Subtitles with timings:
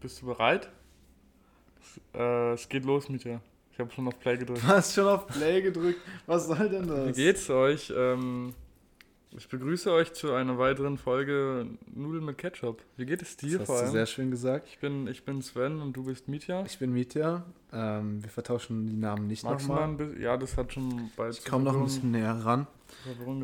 [0.00, 0.68] Bist du bereit?
[1.80, 3.40] Es, äh, es geht los mit dir.
[3.72, 4.62] Ich habe schon auf Play gedrückt.
[4.62, 6.00] Du hast schon auf Play gedrückt.
[6.26, 7.08] Was soll denn das?
[7.08, 7.92] Wie geht's euch?
[7.96, 8.54] Ähm,
[9.36, 12.82] ich begrüße euch zu einer weiteren Folge Nudeln mit Ketchup.
[12.96, 13.92] Wie geht es dir Das vor hast du allem?
[13.92, 14.66] sehr schön gesagt.
[14.68, 16.64] Ich bin, ich bin Sven und du bist Mietja.
[16.66, 17.44] Ich bin Mietja.
[17.72, 19.84] Ähm, wir vertauschen die Namen nicht du nochmal.
[19.84, 20.20] ein bisschen?
[20.20, 22.66] Ja, das hat schon bei Ich komme noch ein bisschen näher ran.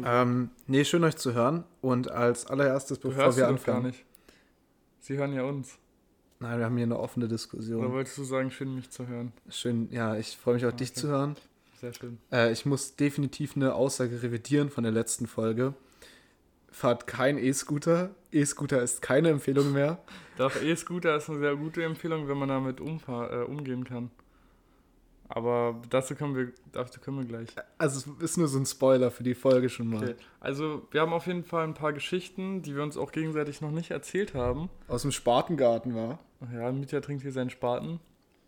[0.05, 1.65] Ähm, nee, schön euch zu hören.
[1.81, 3.87] Und als allererstes, Du bevor hörst wir sie doch gar anfangen.
[3.93, 4.05] nicht.
[5.01, 5.79] Sie hören ja uns.
[6.39, 7.93] Nein, wir haben hier eine offene Oder Diskussion.
[7.93, 9.33] wolltest du sagen, schön mich zu hören?
[9.49, 11.01] Schön, ja, ich freue mich auch, dich Okay.
[11.01, 11.37] zu hören.
[11.81, 12.19] Sehr schön.
[12.33, 15.75] Äh, ich muss definitiv eine Aussage revidieren von der letzten Folge.
[16.71, 18.11] Fahrt kein E-Scooter.
[18.33, 19.99] E-Scooter ist keine Empfehlung mehr.
[20.37, 22.83] Doch, E-Scooter ist eine sehr gute Empfehlung, wenn man damit äh,
[23.45, 24.11] umgehen kann.
[25.29, 27.49] Aber dazu können wir, dazu können wir gleich.
[27.79, 30.03] Also es ist nur so ein Spoiler für die Folge schon mal.
[30.03, 30.15] Okay.
[30.39, 33.73] Also, wir haben auf jeden Fall ein paar Geschichten, die wir uns auch gegenseitig noch
[33.73, 34.69] nicht erzählt haben.
[34.87, 36.21] Aus dem Spatengarten war.
[36.53, 38.01] Ja, Mietja trinkt hier seinen Spaten.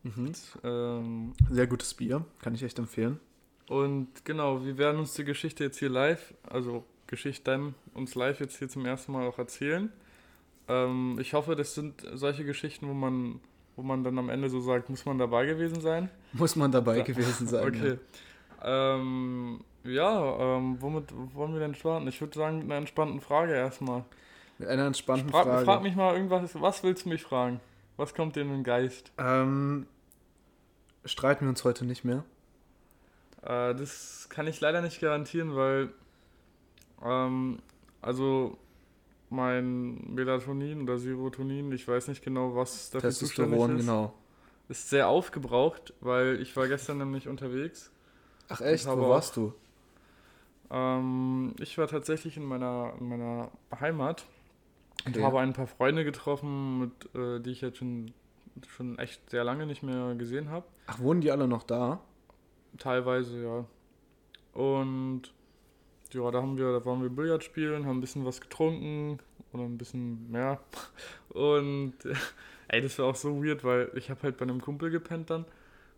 [0.02, 0.32] Mhm.
[0.62, 3.18] Ähm, Sehr gutes Bier, kann ich echt empfehlen.
[3.68, 8.58] und genau, wir werden uns die Geschichte jetzt hier live, also Geschichten uns live jetzt
[8.58, 9.90] hier zum ersten Mal auch erzählen.
[10.68, 13.40] Ähm, ich hoffe, das sind solche Geschichten, wo man,
[13.76, 16.10] wo man dann am Ende so sagt, muss man dabei gewesen sein.
[16.34, 17.04] Muss man dabei Ja.
[17.04, 17.66] gewesen sein.
[17.68, 17.98] Okay.
[18.62, 22.06] Ähm, ja, ähm, womit wollen wir denn starten?
[22.08, 23.98] Ich würde sagen, mit einer entspannten Frage erstmal.
[24.00, 24.04] Ja.
[24.58, 25.64] Mit einer entspannten Frag, Frage.
[25.64, 27.60] frag mich mal irgendwas, was willst du mich fragen?
[27.98, 29.12] Was kommt dir in den Geist?
[29.18, 29.86] ähm,
[31.04, 32.24] streiten wir uns heute nicht mehr?
[33.42, 35.90] Äh, das kann ich leider nicht garantieren, weil,
[37.04, 37.58] ähm,
[38.00, 38.56] also
[39.30, 44.14] mein Melatonin oder Serotonin, ich weiß nicht genau, was dafür zuständig Testosteron, ist, genau.
[44.68, 47.90] ist sehr aufgebraucht, weil ich war gestern nämlich unterwegs.
[48.48, 49.52] Ach echt, wo auch- warst du?
[50.70, 54.24] Ähm, ich war tatsächlich in meiner, in meiner Heimat
[55.16, 58.12] und habe ein paar Freunde getroffen, mit, äh, die ich jetzt schon,
[58.68, 60.66] schon echt sehr lange nicht mehr gesehen habe.
[60.86, 62.00] Ach, wohnen die alle noch da?
[62.78, 63.64] Teilweise, ja.
[64.52, 65.32] Und
[66.12, 69.18] ja, da haben wir, da waren wir Billard spielen, haben ein bisschen was getrunken
[69.52, 70.60] oder ein bisschen mehr.
[71.30, 71.94] Und
[72.68, 75.44] ey, das war auch so weird, weil ich habe halt bei einem Kumpel gepennt dann.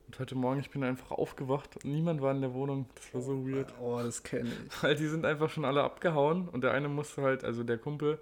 [0.07, 2.87] Und heute Morgen, ich bin einfach aufgewacht und niemand war in der Wohnung.
[2.97, 3.73] Das war so weird.
[3.81, 4.83] Oh, das kenne ich.
[4.83, 8.19] Weil die sind einfach schon alle abgehauen und der eine musste halt, also der Kumpel,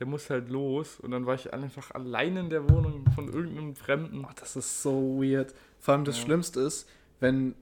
[0.00, 3.76] der musste halt los und dann war ich einfach allein in der Wohnung von irgendeinem
[3.76, 4.24] Fremden.
[4.24, 5.54] Oh, das ist so weird.
[5.78, 6.24] Vor allem das Ja.
[6.24, 6.88] Schlimmste ist,
[7.20, 7.54] wenn,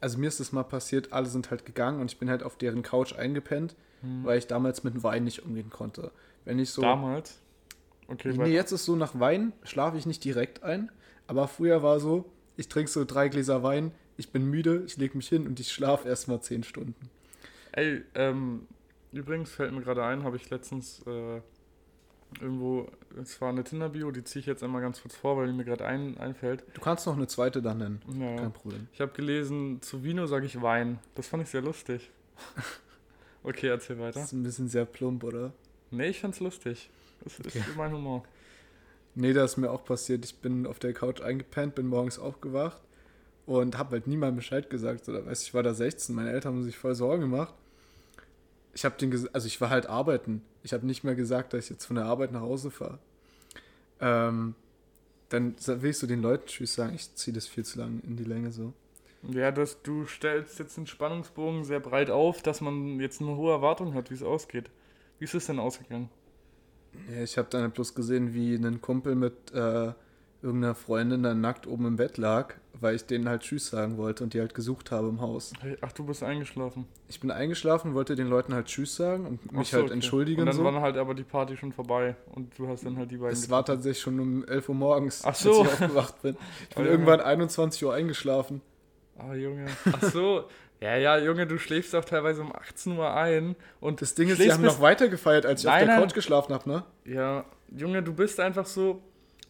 [0.00, 2.56] also mir ist das mal passiert, alle sind halt gegangen und ich bin halt auf
[2.56, 4.24] deren Couch eingepennt, Hm.
[4.24, 6.10] weil ich damals mit Wein nicht umgehen konnte.
[6.44, 6.82] Wenn ich so.
[6.82, 7.38] Damals.
[8.08, 10.90] Okay, nee, jetzt ist so, nach Wein schlafe ich nicht direkt ein,
[11.28, 12.24] aber früher war so,
[12.56, 15.70] ich trinke so drei Gläser Wein, ich bin müde, ich lege mich hin und ich
[15.72, 16.94] schlafe erstmal zehn Stunden.
[17.70, 18.66] Ey, ähm,
[19.12, 21.40] übrigens fällt mir gerade ein, habe ich letztens äh,
[22.40, 22.88] irgendwo,
[23.20, 25.64] es war eine Tinder-Bio, die ziehe ich jetzt einmal ganz kurz vor, weil die mir
[25.64, 26.64] gerade ein, einfällt.
[26.74, 28.88] Du kannst noch eine zweite dann nennen, Ja, kein Problem.
[28.92, 30.98] ich habe gelesen, zu Vino sage ich Wein.
[31.14, 32.10] Das fand ich sehr lustig.
[33.42, 34.24] okay, erzähl Das weiter.
[34.24, 35.52] ist ein bisschen sehr plump, oder?
[35.90, 36.90] Nee, ich fand's lustig.
[37.24, 37.58] Das Okay.
[37.58, 38.24] ist mein Humor.
[39.14, 40.24] Nee, das ist mir auch passiert.
[40.24, 42.80] Ich bin auf der Couch eingepennt, bin morgens aufgewacht
[43.46, 45.08] und habe halt niemandem Bescheid gesagt.
[45.08, 47.54] Oder weiß ich war da 16, meine Eltern haben sich voll Sorgen gemacht.
[48.74, 50.42] Ich habe den, also ich war halt arbeiten.
[50.62, 52.98] Ich habe nicht mehr gesagt, dass ich jetzt von der Arbeit nach Hause fahre.
[54.00, 54.54] Ähm,
[55.28, 56.94] dann willst du den Leuten Tschüss sagen.
[56.94, 58.72] Ich ziehe das viel zu lang in die Länge so.
[59.22, 63.52] Ja, das, du stellst jetzt den Spannungsbogen sehr breit auf, dass man jetzt eine hohe
[63.52, 64.70] Erwartung hat, wie es ausgeht.
[65.18, 66.08] Wie ist es denn ausgegangen?
[67.10, 69.92] Ja, ich habe dann halt bloß gesehen, wie ein Kumpel mit äh,
[70.42, 74.24] irgendeiner Freundin dann nackt oben im Bett lag, weil ich denen halt Tschüss sagen wollte
[74.24, 75.52] und die halt gesucht habe im Haus.
[75.80, 76.86] Ach, du bist eingeschlafen.
[77.08, 79.94] Ich bin eingeschlafen, wollte den Leuten halt Tschüss sagen und mich so, halt okay.
[79.94, 80.40] entschuldigen.
[80.40, 80.64] Und dann so.
[80.64, 83.32] war halt aber die Party schon vorbei und du hast dann halt die beiden.
[83.32, 85.62] Es war tatsächlich schon um 11 Uhr morgens, Ach so.
[85.62, 86.36] als ich aufgewacht bin.
[86.70, 86.90] Ich bin Oh, Junge.
[86.90, 88.60] irgendwann 21 Uhr eingeschlafen.
[89.18, 89.66] Ah, Junge.
[89.92, 90.44] Ach so.
[90.80, 94.40] ja, ja, Junge, du schläfst auch teilweise um 18 Uhr ein und Das Ding ist,
[94.42, 96.02] die haben noch weiter gefeiert, als ich Nein, auf der nein.
[96.04, 96.84] Couch geschlafen habe, ne?
[97.04, 97.44] Ja,
[97.76, 99.00] Junge, du bist einfach so.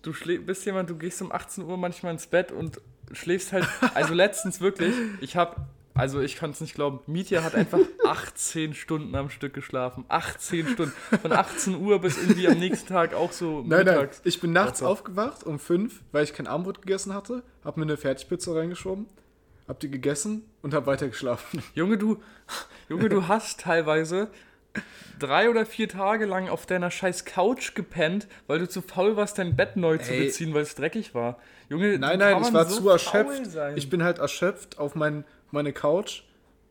[0.02, 2.80] Du bist jemand, du gehst um 18 Uhr manchmal ins Bett und
[3.12, 3.66] schläfst halt.
[3.94, 5.68] Also letztens wirklich, ich hab.
[5.94, 7.00] Also ich kann es nicht glauben.
[7.06, 10.06] Mietja hat einfach 18 Stunden am Stück geschlafen.
[10.08, 10.92] 18 Stunden.
[11.20, 13.96] Von 18 Uhr bis irgendwie am nächsten Tag auch so Nein, nein.
[13.96, 14.22] mittags.
[14.24, 14.90] Ich bin nachts Warte.
[14.90, 19.04] aufgewacht um 5, weil ich kein Armbrot gegessen hatte, hab mir eine Fertigpizza reingeschoben,
[19.68, 21.62] hab die gegessen und hab weiter geschlafen.
[21.74, 22.22] Junge, du,
[22.88, 24.30] Junge, du hast teilweise
[25.18, 29.38] drei oder vier Tage lang auf deiner scheiß Couch gepennt, weil du zu faul warst,
[29.38, 30.26] dein Bett neu zu Ey.
[30.26, 31.38] beziehen, weil es dreckig war.
[31.68, 33.56] Junge, Nein, nein, ich war so zu erschöpft.
[33.76, 36.22] Ich bin halt erschöpft auf mein, meine Couch.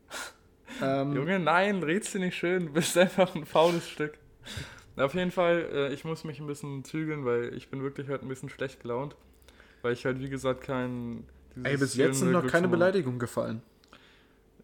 [0.82, 2.68] Ähm, Junge, nein, redst du nicht schön.
[2.68, 4.18] Du bist einfach ein faules Stück.
[4.96, 8.22] Auf jeden Fall, äh, ich muss mich ein bisschen zügeln, weil ich bin wirklich halt
[8.22, 9.18] ein bisschen schlecht gelaunt.
[9.82, 11.26] Weil ich halt, wie gesagt, kein.
[11.62, 13.62] Ey, bis jetzt sind noch keine Beleidigungen gefallen.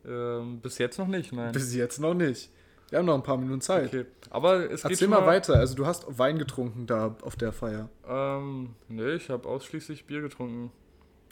[0.07, 1.51] Ähm, bis jetzt noch nicht, nein.
[1.51, 2.49] Bis jetzt noch nicht.
[2.89, 3.87] Wir haben noch ein paar Minuten Zeit.
[3.87, 4.05] Okay.
[4.29, 5.55] Aber es Erzähl mal, mal weiter.
[5.55, 7.89] Also du hast Wein getrunken da auf der Feier.
[8.07, 10.71] Ähm, nee, ich habe ausschließlich Bier getrunken.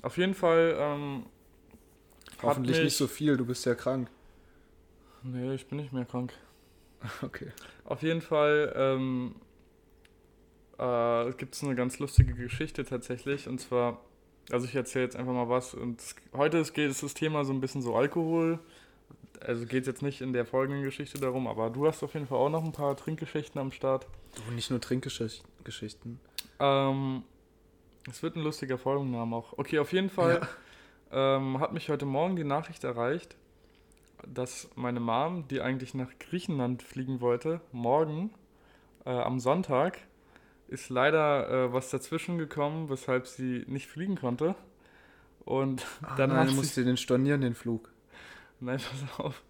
[0.02, 0.76] Auf jeden Fall.
[0.78, 1.26] Ähm,
[2.42, 4.10] Hoffentlich nicht so viel, du bist ja krank.
[5.24, 6.34] Nee, ich bin nicht mehr krank.
[7.22, 7.52] Okay.
[7.84, 9.36] Auf jeden Fall ähm,
[10.80, 13.48] äh, gibt es eine ganz lustige Geschichte tatsächlich.
[13.48, 14.02] Und zwar,
[14.52, 15.76] also ich erzähle jetzt einfach mal was.
[15.76, 16.02] Und
[16.34, 18.60] heute ist, geht, ist das Thema so ein bisschen so Alkohol
[19.42, 22.28] also geht es jetzt nicht in der folgenden Geschichte darum, aber du hast auf jeden
[22.28, 24.08] Fall auch noch ein paar Trinkgeschichten am Start.
[24.36, 26.20] Du, nicht nur Trinkgeschichten.
[26.60, 27.24] Ähm,
[28.10, 29.58] es wird ein lustiger Folgenname auch.
[29.58, 30.48] Okay, auf jeden Fall
[31.12, 31.38] ja.
[31.38, 33.36] ähm, hat mich heute Morgen die Nachricht erreicht,
[34.28, 38.32] dass meine Mom, die eigentlich nach Griechenland fliegen wollte, morgen
[39.06, 40.00] äh, am Sonntag,
[40.68, 44.56] ist leider äh, was dazwischen gekommen, weshalb sie nicht fliegen konnte.
[45.44, 47.92] Und ah, dann nein, musste den stornieren, den Flug.
[48.60, 48.78] Nein,
[49.10, 49.44] pass auf.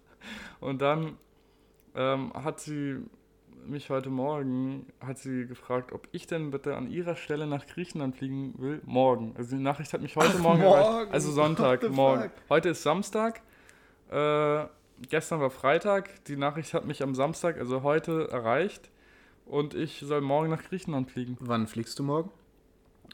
[0.60, 1.18] Und dann
[1.94, 3.00] ähm, hat sie
[3.66, 8.16] mich heute Morgen, hat sie gefragt, ob ich denn bitte an ihrer Stelle nach Griechenland
[8.16, 9.34] fliegen will, morgen.
[9.36, 11.12] Also die Nachricht hat mich heute Ach, Morgen erreicht.
[11.12, 12.22] Also Sonntag, morgen.
[12.22, 12.32] Fuck?
[12.48, 13.42] Heute ist Samstag.
[14.10, 14.66] Äh,
[15.08, 16.24] gestern war Freitag.
[16.26, 18.90] Die Nachricht hat mich am Samstag, also heute, erreicht.
[19.46, 21.36] Und ich soll morgen nach Griechenland fliegen.
[21.40, 22.30] Wann fliegst du morgen?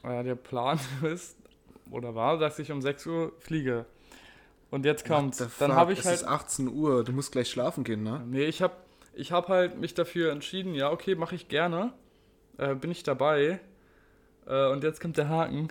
[0.02, 1.36] Äh, der Plan ist,
[1.90, 3.86] oder war, dass ich um 6 Uhr fliege.
[4.72, 5.44] Und jetzt kommt's.
[5.58, 6.14] Dann habe ich es halt.
[6.16, 8.24] Es ist 18 Uhr, du musst gleich schlafen gehen, ne?
[8.26, 8.74] Nee, ich habe
[9.12, 11.92] ich hab halt mich dafür entschieden, ja, okay, mache ich gerne.
[12.56, 13.60] Äh, bin ich dabei.
[14.46, 15.69] Äh, und jetzt kommt der Haken.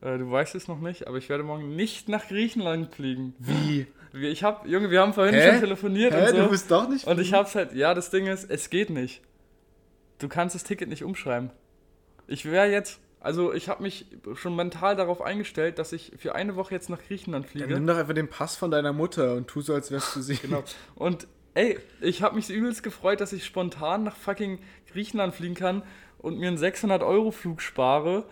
[0.00, 3.34] Äh, du weißt es noch nicht, aber ich werde morgen nicht nach Griechenland fliegen.
[3.38, 3.86] Wie?
[4.14, 5.50] Ich hab, Junge, wir haben vorhin Hä?
[5.50, 6.22] schon telefoniert Hä?
[6.22, 6.36] und so.
[6.44, 7.18] Du bist doch nicht fliegen?
[7.18, 9.20] Und ich hab's halt, ja, das Ding ist, es geht nicht.
[10.18, 11.50] Du kannst das Ticket nicht umschreiben.
[12.26, 16.54] Ich wäre jetzt also ich habe mich schon mental darauf eingestellt, dass ich für eine
[16.56, 17.66] Woche jetzt nach Griechenland fliege.
[17.66, 20.20] Dann nimm doch einfach den Pass von deiner Mutter und tu so, als wärst du
[20.20, 20.36] sie.
[20.42, 20.62] genau.
[20.94, 24.60] Und ey, ich habe mich übelst gefreut, dass ich spontan nach fucking
[24.92, 25.82] Griechenland fliegen kann
[26.18, 28.24] und mir einen 600-Euro-Flug spare,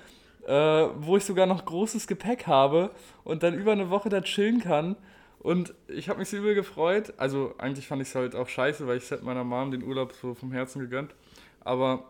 [0.47, 2.91] äh, wo ich sogar noch großes Gepäck habe
[3.25, 4.97] und dann über eine Woche da chillen kann.
[5.41, 7.15] Und ich habe mich so übel gefreut.
[7.17, 10.13] Also eigentlich fand ich es halt auch scheiße, weil ich hätte meiner Mom den Urlaub
[10.13, 11.15] so vom Herzen gegönnt.
[11.61, 12.05] Aber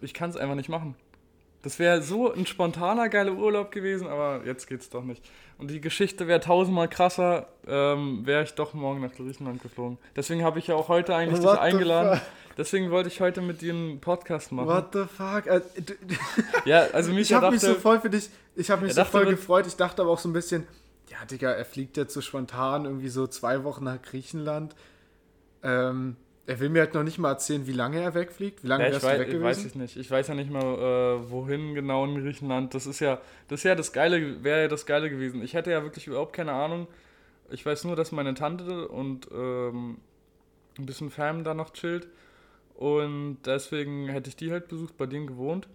[0.00, 0.94] ich kann es einfach nicht machen.
[1.62, 5.24] Das wäre so ein spontaner, geiler Urlaub gewesen, aber jetzt geht's doch nicht.
[5.58, 9.98] Und die Geschichte wäre tausendmal krasser, ähm, wäre ich doch morgen nach Griechenland geflogen.
[10.14, 12.20] Deswegen habe ich ja auch heute eigentlich What dich eingeladen.
[12.56, 14.68] Deswegen wollte ich heute mit dir einen Podcast machen.
[14.68, 15.48] What the fuck?
[15.48, 15.68] Also,
[16.64, 19.26] ja, also mich Ich habe mich so voll für dich, ich habe mich so voll
[19.26, 19.66] gefreut.
[19.66, 20.66] Ich dachte aber auch so ein bisschen,
[21.08, 24.74] ja, Digga, er fliegt jetzt so spontan irgendwie so zwei Wochen nach Griechenland.
[25.62, 26.16] Ähm,
[26.48, 28.64] er will mir halt noch nicht mal erzählen, wie lange er wegfliegt.
[28.64, 29.44] Wie lange ja, wärst weiß, du weg gewesen?
[29.44, 29.96] Weiß ich nicht.
[29.98, 32.72] Ich weiß ja nicht mal, äh, wohin genau in Griechenland.
[32.72, 35.42] Das ist ja, das ist ja das Geile, wäre ja das Geile gewesen.
[35.42, 36.86] Ich hätte ja wirklich überhaupt keine Ahnung.
[37.50, 39.98] Ich weiß nur, dass meine Tante und ähm,
[40.78, 42.08] ein bisschen Fam da noch chillt.
[42.76, 45.68] Und deswegen hätte ich die halt besucht, bei denen gewohnt.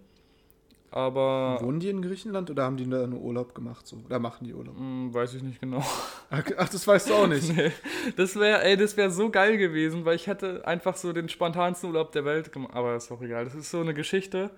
[0.94, 1.58] Aber.
[1.60, 3.84] Wohnen die in Griechenland oder haben die da nur Urlaub gemacht?
[3.84, 3.96] So?
[4.06, 4.76] Oder machen die Urlaub?
[4.76, 5.84] Hm, weiß ich nicht genau.
[6.30, 7.52] Ach, das weißt du auch nicht.
[7.56, 7.72] nee.
[8.16, 11.90] Das wäre, ey, das wäre so geil gewesen, weil ich hätte einfach so den spontansten
[11.90, 12.74] Urlaub der Welt gemacht.
[12.74, 13.44] Aber ist auch egal.
[13.44, 14.50] Das ist so eine Geschichte.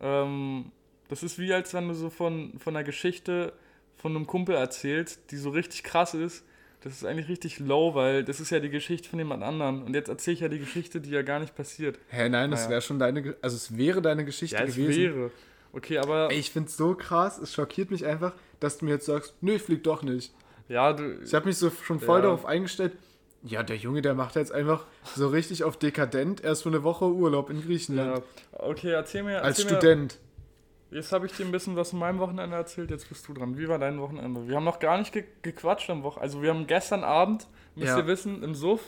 [0.00, 0.72] Ähm,
[1.10, 3.52] das ist wie, als wenn du so von, von einer Geschichte
[3.96, 6.46] von einem Kumpel erzählst, die so richtig krass ist.
[6.80, 9.82] Das ist eigentlich richtig low, weil das ist ja die Geschichte von jemand anderen.
[9.82, 11.98] Und jetzt erzähle ich ja die Geschichte, die ja gar nicht passiert.
[12.08, 12.70] Hä, nein, das naja.
[12.70, 15.14] wäre schon deine, also es wäre deine Geschichte ja, es gewesen.
[15.14, 15.30] wäre.
[15.72, 16.30] Okay, aber.
[16.30, 19.54] Ey, ich find's so krass, es schockiert mich einfach, dass du mir jetzt sagst, nö,
[19.54, 20.32] ich flieg doch nicht.
[20.68, 21.20] Ja, du.
[21.22, 22.24] Ich habe mich so schon voll ja.
[22.24, 22.92] darauf eingestellt,
[23.42, 24.84] ja, der Junge, der macht jetzt einfach
[25.14, 28.18] so richtig auf dekadent erst für eine Woche Urlaub in Griechenland.
[28.18, 28.58] Ja.
[28.58, 29.42] Okay, erzähl mir.
[29.42, 30.18] Als erzähl Student.
[30.90, 33.34] Mir, jetzt habe ich dir ein bisschen was von meinem Wochenende erzählt, jetzt bist du
[33.34, 33.56] dran.
[33.56, 34.48] Wie war dein Wochenende?
[34.48, 36.22] Wir haben noch gar nicht ge gequatscht am Wochenende.
[36.22, 37.46] Also, wir haben gestern Abend,
[37.76, 37.98] müsst ja.
[37.98, 38.80] ihr wissen, im Suff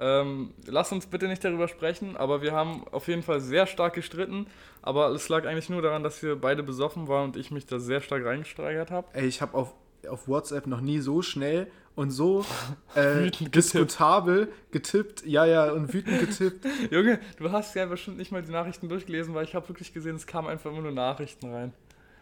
[0.00, 3.94] ähm, lass uns bitte nicht darüber sprechen, aber wir haben auf jeden Fall sehr stark
[3.94, 4.46] gestritten.
[4.82, 7.78] Aber es lag eigentlich nur daran, dass wir beide besoffen waren und ich mich da
[7.78, 9.08] sehr stark reingesteigert habe.
[9.12, 9.74] Ey, ich habe auf,
[10.08, 12.44] auf WhatsApp noch nie so schnell und so
[12.94, 15.24] äh, diskutabel getippt.
[15.26, 16.64] Ja, ja, und wütend getippt.
[16.90, 20.16] Junge, du hast ja bestimmt nicht mal die Nachrichten durchgelesen, weil ich habe wirklich gesehen,
[20.16, 21.72] es kamen einfach immer nur Nachrichten rein.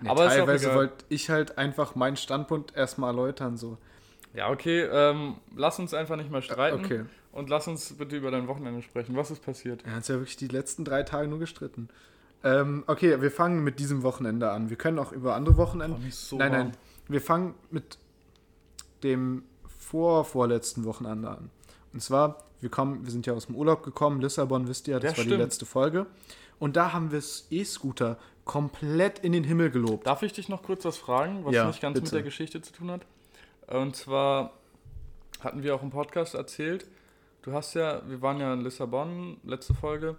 [0.00, 3.57] Nee, aber teilweise wollte ich halt einfach meinen Standpunkt erstmal erläutern.
[3.57, 3.78] So.
[4.35, 6.85] Ja, okay, ähm, lass uns einfach nicht mehr streiten.
[6.85, 7.04] Okay.
[7.35, 9.17] Und lass uns bitte über dein Wochenende sprechen.
[9.17, 9.85] Was ist passiert?
[9.85, 11.88] Er hat ja wirklich die letzten drei Tage nur gestritten.
[12.45, 14.71] Ähm, okay, wir fangen mit diesem Wochenende an.
[14.71, 15.97] Wir können auch über andere Wochenende.
[16.00, 16.73] Oh, so nein, nein.
[17.09, 17.99] Wir fangen mit
[19.03, 21.50] dem vorvorletzten Wochenende an.
[21.93, 25.12] Und zwar, wir, kommen, wir sind ja aus dem Urlaub gekommen, Lissabon, wisst ihr, das
[25.12, 25.43] Ja, war die stimmt.
[25.43, 26.07] letzte Folge.
[26.61, 30.07] Und da haben wir das E-Scooter komplett in den Himmel gelobt.
[30.07, 32.05] Darf ich dich noch kurz was fragen, was Ja, nicht ganz bitte.
[32.05, 33.00] mit der Geschichte zu tun hat?
[33.67, 34.53] Und zwar
[35.41, 36.87] hatten wir auch im Podcast erzählt,
[37.45, 40.17] du hast ja, wir waren ja in Lissabon, letzte Folge,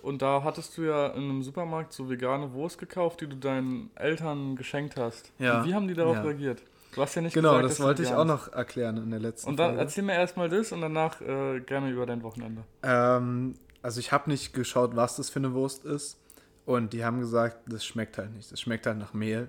[0.00, 3.90] und da hattest du ja in einem Supermarkt so vegane Wurst gekauft, die du deinen
[3.94, 5.30] Eltern geschenkt hast.
[5.38, 6.22] Ja, Und wie haben die darauf ja.
[6.22, 6.62] reagiert?
[6.94, 9.48] Du hast ja nicht Genau, gesagt, das wollte ich auch noch erklären in der letzten
[9.50, 9.80] Und dann Folge.
[9.82, 12.64] erzähl mir erstmal das und danach äh, gerne über dein Wochenende.
[12.82, 16.18] Ähm, also ich habe nicht geschaut, was das für eine Wurst ist.
[16.66, 18.52] Und die haben gesagt, das schmeckt halt nicht.
[18.52, 19.48] Das schmeckt halt nach Mehl.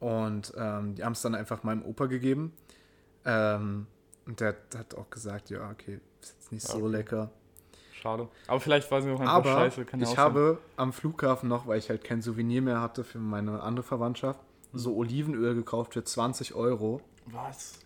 [0.00, 2.52] Und ähm, die haben es dann einfach meinem Opa gegeben.
[3.24, 3.86] Ähm,
[4.26, 6.00] und der hat auch gesagt, ja, okay,
[6.50, 6.88] jetzt nicht so Okay.
[6.96, 7.30] lecker.
[7.92, 8.28] Schade.
[8.46, 9.84] Aber vielleicht war sie auch einfach Aber scheiße.
[9.84, 13.18] Kann ja ich habe am Flughafen noch, weil ich halt kein Souvenir mehr hatte für
[13.18, 14.40] meine andere Verwandtschaft,
[14.72, 14.78] Hm.
[14.78, 17.00] so Olivenöl gekauft für 20 Euro.
[17.26, 17.78] Was?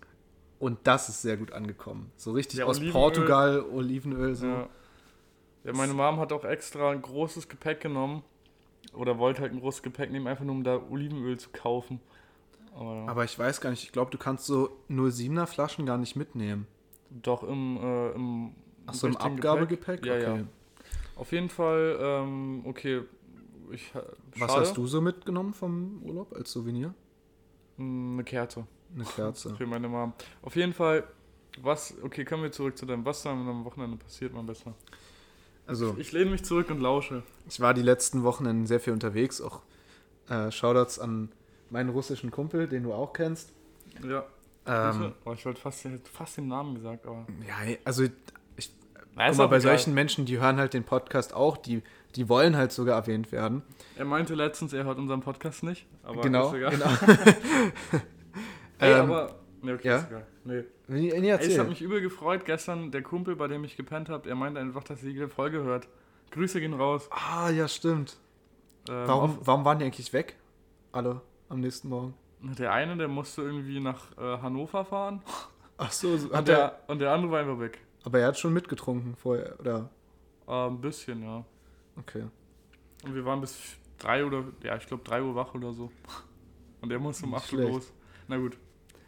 [0.60, 2.12] Und das ist sehr gut angekommen.
[2.16, 4.34] So richtig Ja, aus Olivenöl- Portugal Olivenöl.
[4.36, 4.46] So.
[4.46, 4.68] Ja.
[5.64, 8.22] ja, meine Mom hat auch extra ein großes Gepäck genommen.
[8.92, 12.00] Oder wollte halt ein großes Gepäck nehmen, einfach nur um da Olivenöl zu kaufen.
[12.76, 13.06] Aber, ja.
[13.08, 16.66] Aber ich weiß gar nicht, ich glaube, du kannst so 07er Flaschen gar nicht mitnehmen.
[17.22, 18.50] Doch im, äh, im,
[18.86, 20.04] Ach so, im Abgabegepäck?
[20.04, 20.38] Ja, ja.
[21.16, 23.02] Auf jeden Fall, ähm, okay.
[23.70, 23.92] Ich,
[24.36, 26.92] Was hast du so mitgenommen vom Urlaub als Souvenir?
[27.76, 29.54] Mm, Eine Kerze Eine Kerze.
[29.56, 30.12] für meine Mom.
[30.42, 31.04] Auf jeden Fall,
[31.62, 34.74] was, okay, kommen wir zurück zu deinem, was da am Wochenende passiert, mein Bester.
[35.66, 37.22] Also, Ich lehne mich zurück und lausche.
[37.48, 39.40] ich war die letzten Wochenenden sehr viel unterwegs.
[39.40, 39.62] Auch
[40.28, 41.30] äh, Shoutouts an
[41.70, 43.52] meinen russischen Kumpel, den du auch kennst.
[44.06, 44.26] Ja.
[44.66, 47.26] Ähm, ich wollte fast, ich fast den Namen gesagt, aber.
[47.46, 48.04] ja, also,
[49.14, 51.82] Na, guck mal, bei solchen Menschen, die hören halt den Podcast auch, die,
[52.16, 53.62] die wollen halt sogar erwähnt werden.
[53.96, 55.86] Er meinte letztens, er hört unseren Podcast nicht.
[56.02, 56.70] Aber genau, ist egal.
[56.70, 56.86] genau.
[58.78, 59.34] Ey, Ähm, aber.
[59.62, 59.96] Nee, okay, ja?
[59.96, 60.26] ist egal.
[60.44, 60.64] Nee.
[60.88, 62.44] Nee, Ey, es hat mich übel gefreut.
[62.44, 65.62] Gestern der Kumpel, bei dem ich gepennt habe, er meinte einfach, dass er jede Folge
[65.62, 65.88] hört.
[66.32, 67.08] Grüße gehen raus.
[67.10, 68.18] ah, ja, stimmt.
[68.88, 70.36] Ähm, Warum, warum waren die eigentlich weg?
[70.92, 72.14] Alle am nächsten Morgen.
[72.58, 75.22] Der eine, der musste irgendwie nach äh, Hannover fahren.
[75.78, 77.78] Ach so, Und hat er, der, und der andere war einfach weg.
[78.04, 79.88] aber er hat schon mitgetrunken vorher, oder?
[80.46, 81.44] Äh, ein bisschen, ja.
[81.96, 82.24] Okay.
[83.04, 83.58] Und wir waren bis
[83.98, 85.90] drei oder, ja, ich glaube drei Uhr wach oder so.
[86.80, 87.92] Und er musste um Nicht 8 Uhr los.
[88.28, 88.58] Na gut.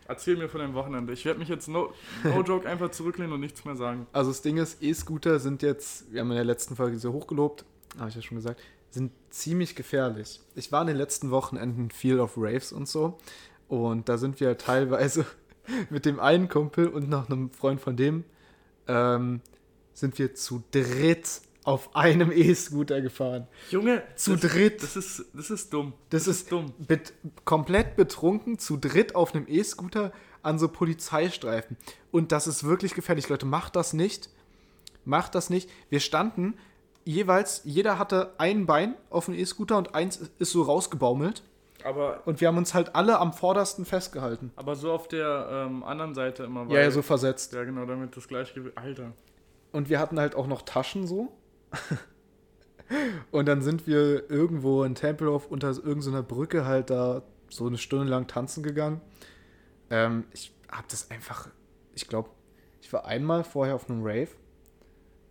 [0.09, 1.13] Erzähl mir von deinem Wochenende.
[1.13, 1.93] Ich werde mich jetzt no,
[2.25, 4.07] no joke einfach zurücklehnen und nichts mehr sagen.
[4.13, 7.65] Also das Ding ist, E-Scooter sind jetzt, wir haben in der letzten Folge so hochgelobt,
[7.99, 10.41] habe ich ja schon gesagt, sind ziemlich gefährlich.
[10.55, 13.19] Ich war in den letzten Wochenenden viel auf Raves und so
[13.69, 15.27] und da sind wir halt teilweise
[15.91, 18.25] mit dem einen Kumpel und noch einem Freund von dem
[18.89, 19.41] ähm,
[19.93, 23.49] sind wir zu dritt auf einem E-Scooter gefahren.
[23.71, 24.83] Junge, Zu das, dritt.
[24.83, 25.95] Das ist, das ist dumm.
[26.11, 26.73] Das ist dumm.
[26.79, 27.13] Bet
[27.45, 30.13] komplett betrunken, zu dritt auf einem E-Scooter
[30.43, 31.77] an so Polizeistreifen.
[32.13, 33.47] Und das ist wirklich gefährlich, Leute.
[33.47, 34.31] Macht das nicht.
[35.05, 35.69] Macht das nicht.
[35.91, 36.55] Wir standen
[37.07, 41.43] jeweils, jeder hatte ein Bein auf dem E-Scooter und eins ist so rausgebaumelt.
[41.85, 44.51] Aber, Und wir haben uns halt alle am vordersten festgehalten.
[44.57, 46.67] aber so auf der ähm, anderen Seite immer.
[46.69, 47.53] Ja, ja, so versetzt.
[47.53, 48.77] Ja, genau, damit das Gleichgewicht.
[48.77, 49.13] Alter.
[49.71, 51.33] Und wir hatten halt auch noch Taschen so.
[53.31, 58.07] und dann sind wir irgendwo in Tempelhof unter irgendeiner Brücke halt da so eine Stunde
[58.07, 59.01] lang tanzen gegangen.
[59.91, 61.49] Ähm, ich hab das einfach,
[61.95, 62.31] ich glaube,
[62.81, 64.31] ich war einmal vorher auf einem Rave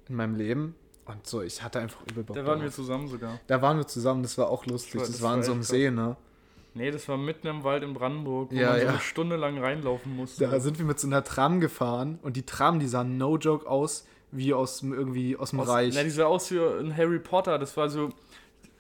[0.08, 3.40] in meinem Leben und so, ich hatte einfach übel Bock Da waren wir zusammen sogar.
[3.48, 4.94] Da waren wir zusammen, das war auch lustig.
[4.94, 6.16] Das war- Das, das war in so einem See, ne?
[6.74, 8.90] Nee, das war mitten im Wald in Brandenburg, wo Ja, man so ja.
[8.92, 10.46] eine Stunde lang reinlaufen musste.
[10.48, 13.66] Da sind wir mit so einer Tram gefahren und die Tram, die sah no joke
[13.70, 15.94] aus, wie aus dem, irgendwie aus dem Aus, Reich.
[15.96, 17.58] Na, die sah aus wie in Harry Potter.
[17.60, 18.10] Das war so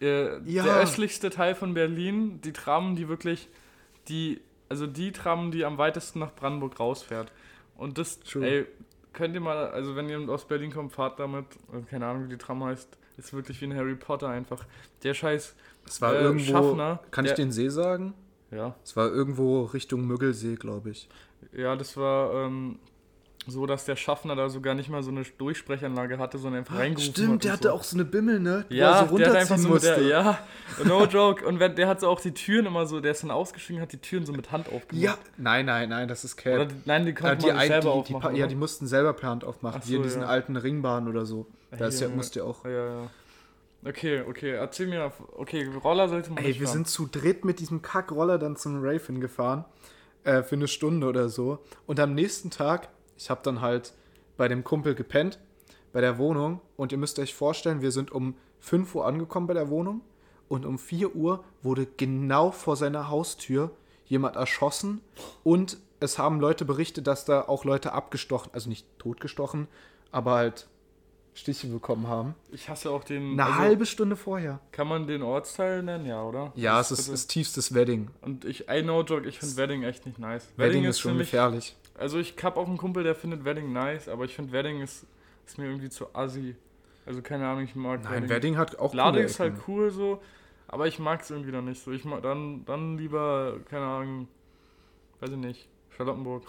[0.01, 0.63] äh, Ja.
[0.63, 2.41] der östlichste Teil von Berlin.
[2.44, 3.48] Die Tram, die wirklich,
[4.10, 7.32] die, also die Tram, die am weitesten nach Brandenburg rausfährt.
[7.77, 8.46] Und das, True.
[8.46, 8.65] ey,
[9.16, 12.30] könnt ihr mal, also wenn ihr aus Berlin kommt, fahrt damit, also keine Ahnung, wie
[12.30, 14.64] die Tram heißt, ist wirklich wie in Harry Potter einfach.
[15.04, 15.56] Der scheiß,
[15.88, 16.52] Es war äh, irgendwo.
[16.52, 18.14] Schaffner, kann ich den See sagen?
[18.52, 21.10] ja, Es war irgendwo Richtung Müggelsee, glaube ich.
[21.54, 22.78] ja, das war ähm,
[23.48, 27.10] so, dass der Schaffner da sogar nicht mal so eine Durchsprechanlage hatte, sondern einfach reingerufen
[27.10, 27.16] hat.
[27.18, 27.58] Stimmt, und der so.
[27.58, 28.66] hatte auch so eine Bimmel, ne?
[28.70, 30.10] Die Ja, er so der hat einfach so mit der, musste.
[30.10, 30.38] ja,
[30.84, 31.46] no joke.
[31.46, 33.92] Und wenn, der hat so auch die Türen immer so, der ist dann ausgestiegen, hat
[33.92, 35.04] die Türen so mit Hand aufgemacht.
[35.04, 36.70] Ja, nein, nein, nein, das ist Oder Cap.
[36.70, 38.22] die, nein, die Äh, konnte die, ein- selber die, die, aufmachen.
[38.22, 38.48] pa- ja, oder?
[38.48, 40.28] die mussten selber per Hand aufmachen, Ach wie in so, diesen ja.
[40.28, 41.46] alten Ringbahnen oder so.
[41.78, 42.18] Da ist ja, Junge.
[42.18, 42.64] musst ihr auch.
[42.66, 43.10] ja, ja, ja.
[43.88, 45.12] Okay, okay, erzähl mir.
[45.38, 46.74] Okay, Roller sollte man Ey, wir fahren.
[46.78, 49.66] sind zu dritt mit diesem Kackroller dann zum Rave hingefahren.
[50.24, 51.60] Äh, für eine Stunde oder so.
[51.86, 52.88] Und am nächsten Tag,
[53.18, 53.94] ich habe dann halt
[54.38, 55.40] bei dem Kumpel gepennt,
[55.94, 56.62] bei der Wohnung.
[56.78, 60.02] Und ihr müsst euch vorstellen, wir sind um 5 Uhr angekommen bei der Wohnung.
[60.48, 63.72] Und um 4 Uhr wurde genau vor seiner Haustür
[64.06, 65.02] jemand erschossen.
[65.44, 69.68] Und es haben Leute berichtet, dass da auch Leute abgestochen, also nicht totgestochen,
[70.12, 70.68] aber halt
[71.34, 72.34] Stiche bekommen haben.
[72.52, 73.34] Ich hasse auch den.
[73.34, 74.62] Eine also, halbe Stunde vorher.
[74.72, 76.54] Kann man den Ortsteil nennen, ja, oder?
[76.56, 78.10] Ja, Das es ist, ist tiefstes Wedding.
[78.22, 80.48] Und ich, I know joke, ich finde Wedding echt nicht nice.
[80.56, 81.76] Wedding ist schon für mich, gefährlich.
[81.98, 85.06] Also ich hab auch einen Kumpel, der findet Wedding nice, aber ich finde Wedding ist,
[85.46, 86.56] ist mir irgendwie zu assi.
[87.06, 90.22] Also keine Ahnung, ich mag Nein, Wedding hat auch Lade ist halt cool so,
[90.68, 91.92] aber ich mag es irgendwie dann nicht so.
[91.92, 94.28] Ich mag dann, dann lieber, keine Ahnung,
[95.20, 96.44] weiß ich nicht, Charlottenburg.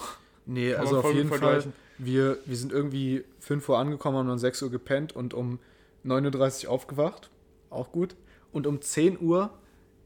[0.47, 1.65] Nee, Kann also auf jeden Fall,
[1.99, 5.59] wir, wir sind irgendwie 5 Uhr angekommen, haben um 6 Uhr gepennt und um
[6.05, 7.31] 9.30 Uhr aufgewacht.
[7.69, 8.15] Auch gut.
[8.53, 9.51] Und um 10 Uhr,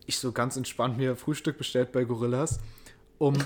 [0.06, 2.58] ich so ganz entspannt mir Frühstück bestellt bei Gorillas.
[3.20, 3.36] Um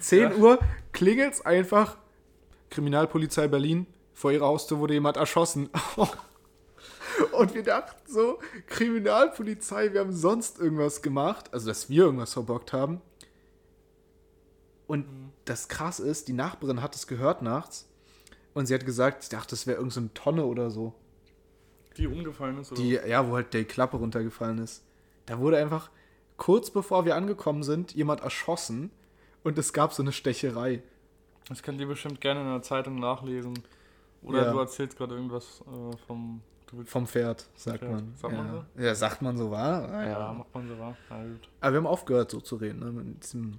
[0.00, 0.34] 10 Ja.
[0.36, 0.58] Uhr
[0.92, 1.96] klingelt's einfach.
[2.68, 5.70] Kriminalpolizei Berlin, vor ihrer Haustür wurde jemand erschossen.
[7.32, 12.74] Und wir dachten so, Kriminalpolizei, wir haben sonst irgendwas gemacht, also dass wir irgendwas verbockt
[12.74, 13.00] haben.
[14.86, 15.06] Und
[15.46, 17.88] das krass ist, die Nachbarin hat es gehört nachts
[18.52, 20.92] und sie hat gesagt, ich dachte, das wäre irgendeine so Tonne oder so.
[21.96, 22.82] Die umgefallen ist, oder?
[22.82, 24.82] Die, ja, wo halt die Klappe runtergefallen ist.
[25.24, 25.90] Da wurde einfach
[26.38, 28.90] kurz bevor wir angekommen sind, jemand erschossen
[29.44, 30.82] und es gab so eine Stecherei.
[31.48, 33.54] Das könnt ihr bestimmt gerne in der Zeitung nachlesen.
[34.22, 34.52] Oder Ja.
[34.52, 36.40] du erzählst gerade irgendwas äh, vom.
[36.84, 37.90] Vom Pferd, sagt Pferd.
[37.92, 38.12] man.
[38.16, 38.42] Sagt ja.
[38.42, 39.88] man Ja, sagt man so, war?
[39.88, 40.94] Ah, ja, macht man so wahr.
[41.08, 41.48] Gut.
[41.60, 42.92] Aber wir haben aufgehört, so zu reden, ne?
[42.92, 43.58] mit diesem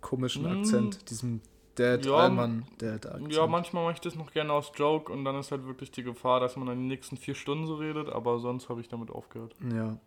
[0.00, 0.58] komischen Mm.
[0.60, 1.42] Akzent, diesem
[1.74, 3.34] Dad Ja, Allmann Dad Akzent.
[3.34, 6.02] Ja, manchmal mache ich das noch gerne aus Joke und dann ist halt wirklich die
[6.02, 9.10] Gefahr, dass man dann die nächsten vier Stunden so redet, aber sonst habe ich damit
[9.10, 9.54] aufgehört.
[9.70, 9.98] Ja.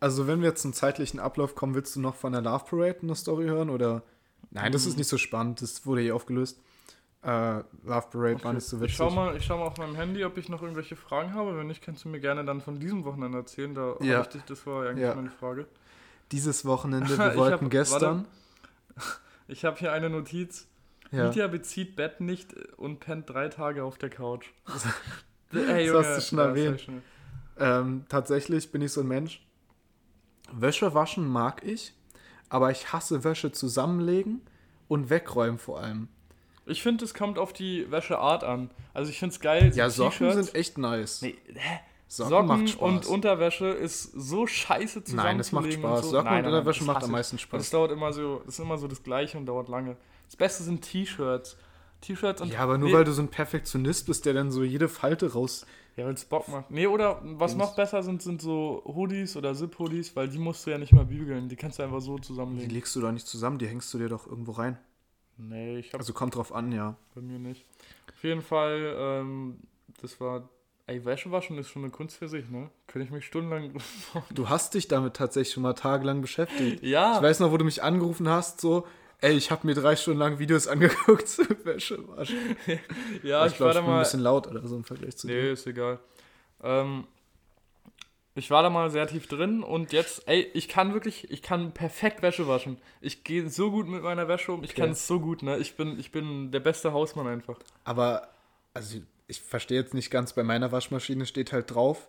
[0.00, 2.98] Also, wenn wir jetzt zum zeitlichen Ablauf kommen, willst du noch von der Love Parade
[3.02, 3.70] eine Story hören?
[3.70, 4.02] Oder.
[4.50, 6.60] Nein, das ist nicht so spannend, das wurde eh aufgelöst.
[7.22, 7.28] Äh,
[7.84, 8.90] Love Parade war nicht so witzig.
[8.92, 11.56] ich schau mal, ich schau mal auf meinem Handy, ob ich noch irgendwelche Fragen habe.
[11.58, 13.74] Wenn nicht, kannst du mir gerne dann von diesem Wochenende erzählen.
[13.74, 14.18] Da Ja.
[14.18, 15.14] hab ich dich, das war eigentlich Ja.
[15.14, 15.66] meine Frage.
[16.30, 17.68] Dieses Wochenende, wir hab- wollten warte.
[17.68, 18.26] gestern.
[19.48, 20.66] Ich habe hier eine Notiz.
[21.12, 21.28] Ja.
[21.28, 24.46] Mitya bezieht Bett nicht und pennt drei Tage auf der Couch.
[25.52, 26.86] Ey, Das hast du schon erwähnt.
[27.56, 29.45] hab Ähm, tatsächlich bin ich so ein Mensch.
[30.52, 31.92] Wäsche waschen mag ich,
[32.48, 34.40] aber ich hasse Wäsche zusammenlegen
[34.88, 36.08] und wegräumen vor allem.
[36.66, 38.70] Ich finde, es kommt auf die Wäscheart an.
[38.92, 39.72] Also ich finde es geil.
[39.72, 41.22] so Ja, Socken sind echt nice.
[41.22, 41.80] Nee, hä?
[42.08, 42.82] Socken, Socken, macht Spaß.
[42.82, 45.16] und Unterwäsche ist so scheiße zusammenzulegen.
[45.16, 46.02] Nein, das macht und Spaß.
[46.02, 46.10] So.
[46.10, 47.60] Socken nein, und Unterwäsche macht am meisten Und Spaß.
[47.60, 49.96] Das dauert immer so, das ist immer so das Gleiche und dauert lange.
[50.26, 51.56] Das Beste sind T-Shirts.
[52.00, 52.52] T-Shirts und.
[52.52, 55.32] Ja, aber nur nee, weil du so ein Perfektionist bist, der dann so jede Falte
[55.32, 55.66] raus.
[55.96, 56.70] Ja, weil es Bock macht.
[56.70, 60.70] Nee, oder was noch besser sind, sind so Hoodies oder Zip-Hoodies, weil die musst du
[60.70, 61.48] ja nicht mal bügeln.
[61.48, 62.70] Die kannst du einfach so Die zusammenlegen.
[62.70, 64.78] legst du doch nicht zusammen, die hängst du dir doch irgendwo rein.
[65.38, 66.96] Nee, ich hab Also kommt drauf an, ja.
[67.14, 67.64] bei mir nicht.
[68.14, 69.58] Auf jeden Fall, ähm,
[70.02, 70.48] das war.
[70.88, 72.70] Ey, Wäsche waschen ist schon eine Kunst für sich, ne?
[72.86, 73.72] Könnte ich mich stundenlang.
[74.30, 76.82] Du hast dich damit tatsächlich schon mal tagelang beschäftigt.
[76.84, 78.86] ja, Ich weiß noch, wo du mich angerufen hast, so,
[79.20, 82.56] ey, ich habe mir drei Stunden lang Videos angeguckt zu Wäsche waschen.
[83.22, 83.98] ja, ich ich, glaube, war da bin ein mal.
[83.98, 85.52] bisschen laut oder so im Vergleich zu Nee, dir.
[85.52, 85.98] ist egal.
[86.62, 87.06] Ähm,
[88.34, 91.72] ich war da mal sehr tief drin und jetzt, ey, ich kann wirklich, ich kann
[91.72, 92.78] perfekt Wäsche waschen.
[93.00, 94.80] Ich gehe so gut mit meiner Wäsche um, ich Okay.
[94.82, 95.56] kann es so gut, ne?
[95.58, 97.58] Ich bin, ich bin der beste Hausmann einfach.
[97.84, 98.28] Aber,
[98.74, 102.08] also ich verstehe jetzt nicht ganz, bei meiner Waschmaschine steht halt drauf,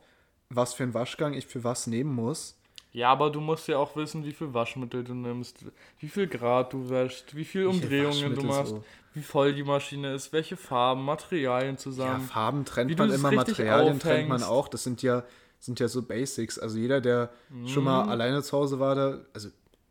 [0.49, 2.56] was für einen Waschgang ich für was nehmen muss.
[2.97, 5.63] Ja, aber du musst ja auch wissen, wie viel Waschmittel du nimmst,
[5.99, 8.83] wie viel Grad du wäschst, wie viel Umdrehungen du machst, so.
[9.13, 12.21] wie voll die Maschine ist, welche Farben, Materialien Ja, zusammen.
[12.21, 14.49] Farben wie trennt du man immer, Materialien trennt man aufhängst.
[14.51, 14.67] auch.
[14.67, 15.23] Das sind ja,
[15.59, 16.57] sind ja so Basics.
[16.57, 17.29] Also jeder, der
[17.67, 18.09] schon mal Mhm.
[18.09, 19.49] alleine zu Hause war, da, also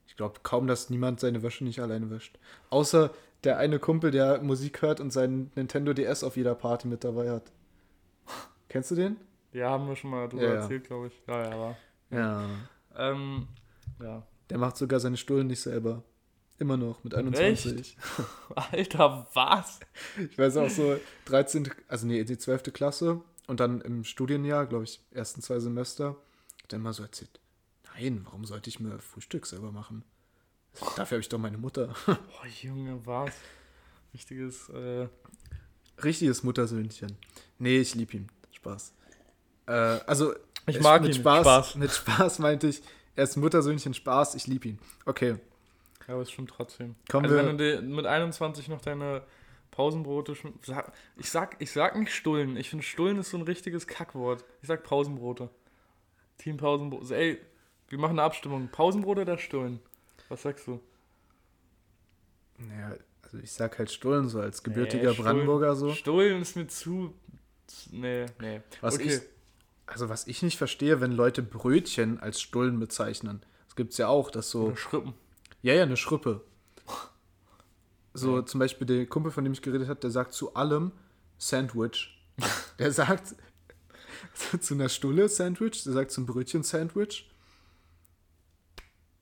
[0.09, 2.39] ich glaube kaum, dass niemand seine Wäsche nicht alleine wäscht.
[2.71, 3.11] Außer
[3.45, 7.31] der eine Kumpel, der Musik hört und seinen Nintendo DS auf jeder Party mit dabei
[7.31, 7.53] hat.
[8.69, 9.17] Kennst du den?
[9.53, 10.61] Ja, haben wir schon mal drüber Ja, ja.
[10.63, 11.13] erzählt, glaube ich.
[11.29, 11.77] Ja, ja, war.
[12.11, 12.45] Ja.
[12.97, 13.49] Ähm,
[14.01, 14.27] ja.
[14.51, 16.03] Der macht sogar seine Stullen nicht selber.
[16.59, 17.97] Immer noch, mit 21.
[18.55, 19.81] Alter, was?
[20.31, 22.73] Ich weiß auch so, 13., also nee, die 12.
[22.73, 26.17] Klasse und dann im Studienjahr, glaube ich, ersten zwei Semester,
[26.63, 27.41] hat er immer so erzählt,
[27.95, 30.03] nein, warum sollte ich mir Frühstück selber machen?
[30.97, 31.95] Dafür habe ich doch meine Mutter.
[32.07, 33.35] Boah, Junge, was?
[34.15, 35.09] Richtiges, äh,
[36.03, 37.17] Richtiges Muttersöhnchen.
[37.59, 38.29] Nee, ich liebe ihn.
[38.53, 38.95] Spaß.
[39.67, 40.35] Äh, also,
[40.67, 41.21] Ich mag mit ihn.
[41.21, 41.75] Spaß, Spaß.
[41.77, 42.83] Mit Spaß meinte ich,
[43.15, 44.79] er ist Muttersöhnchen, Spaß, ich liebe ihn.
[45.05, 45.37] Okay,
[46.07, 46.95] ja, aber ist schon trotzdem.
[47.09, 47.47] kommen also wir.
[47.47, 49.23] wenn du mit 21 noch deine
[49.71, 52.57] Pausenbrote sag, ich sag ich sag nicht Stullen.
[52.57, 54.45] Ich finde Stullen ist so ein richtiges Kackwort.
[54.63, 55.51] Ich sag Pausenbrote.
[56.39, 57.15] Team Pausenbrote.
[57.17, 57.39] Ey,
[57.89, 58.69] wir machen eine Abstimmung.
[58.69, 59.81] Pausenbrote oder Stullen?
[60.29, 60.81] Was sagst du?
[62.59, 65.93] Naja, also ich sag halt Stullen so als gebürtiger Nee, Brandenburger so.
[65.93, 67.15] Stullen ist mir zu.
[67.67, 68.61] zu- Nee, nee.
[68.81, 69.15] Was okay.
[69.17, 69.21] ich,
[69.87, 73.45] also was ich nicht verstehe, wenn Leute Brötchen als Stullen bezeichnen.
[73.67, 75.15] Das gibt's ja auch, dass so, Oder Schrippen.
[75.63, 76.43] ja, ja, eine Schrippe.
[78.19, 78.47] So Ja.
[78.47, 80.93] zum Beispiel der Kumpel, von dem ich geredet habe, der sagt zu allem
[81.37, 82.19] Sandwich.
[82.79, 83.35] der sagt
[84.61, 87.31] zu einer Stulle Sandwich, der sagt zum Brötchen Sandwich.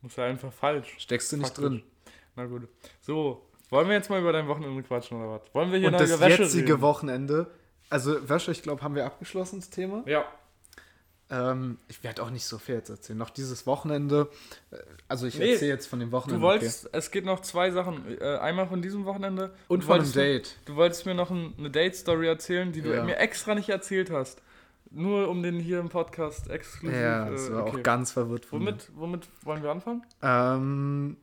[0.04, 0.94] Ist ja einfach falsch.
[0.98, 1.64] Steckst du nicht Faktisch.
[1.64, 1.82] drin.
[2.36, 2.68] Na gut.
[3.00, 5.54] So, wollen wir jetzt mal über dein Wochenende quatschen oder was?
[5.54, 6.82] Wollen wir hier Und noch das über Wäsche jetzige reden?
[6.82, 7.50] Wochenende,
[7.90, 10.04] also Wäsche, ich glaube, haben wir abgeschlossen, das Thema.
[10.06, 10.24] Ja.
[11.30, 13.18] Ähm, ich werde auch nicht so viel jetzt erzählen.
[13.18, 14.28] Noch dieses Wochenende,
[14.70, 14.76] äh,
[15.08, 16.42] also ich Nee, erzähle jetzt von dem Du Wochenende.
[16.42, 18.20] wolltest, es geht noch zwei Sachen.
[18.20, 19.54] Äh, einmal von diesem Wochenende.
[19.68, 20.56] Und du von einem mir- Date.
[20.66, 23.02] Du wolltest mir noch ein, eine Date-Story erzählen, die du Ja.
[23.04, 24.42] mir extra nicht erzählt hast.
[24.90, 26.96] Nur um den hier im Podcast exklusiv.
[26.96, 27.78] Ja, das äh, war okay.
[27.78, 30.02] auch ganz verwirrt von Womit, womit wollen wir anfangen?
[30.20, 30.28] mir.
[30.28, 31.16] Ähm,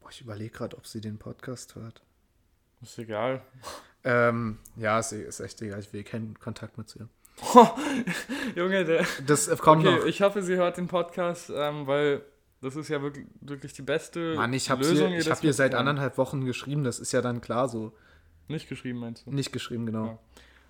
[0.00, 2.02] boah, ich überlege gerade, ob sie den Podcast hört.
[2.82, 3.42] Ist egal.
[4.04, 5.78] Ähm, ja, ist, ist echt egal.
[5.80, 7.08] Ich will keinen Kontakt mit ihr.
[8.56, 9.06] Junge, der.
[9.26, 10.06] Das äh, kommt okay, noch.
[10.06, 12.22] ich hoffe, sie hört den Podcast, ähm, weil
[12.60, 15.12] das ist ja wirklich, wirklich die beste Mann, ich habe Lösung.
[15.12, 16.84] ihr, ich das hab ihr seit anderthalb Wochen geschrieben.
[16.84, 17.92] Das ist ja dann klar so.
[18.48, 19.32] Nicht geschrieben, meinst du?
[19.32, 20.06] Nicht geschrieben, genau.
[20.06, 20.18] Ja.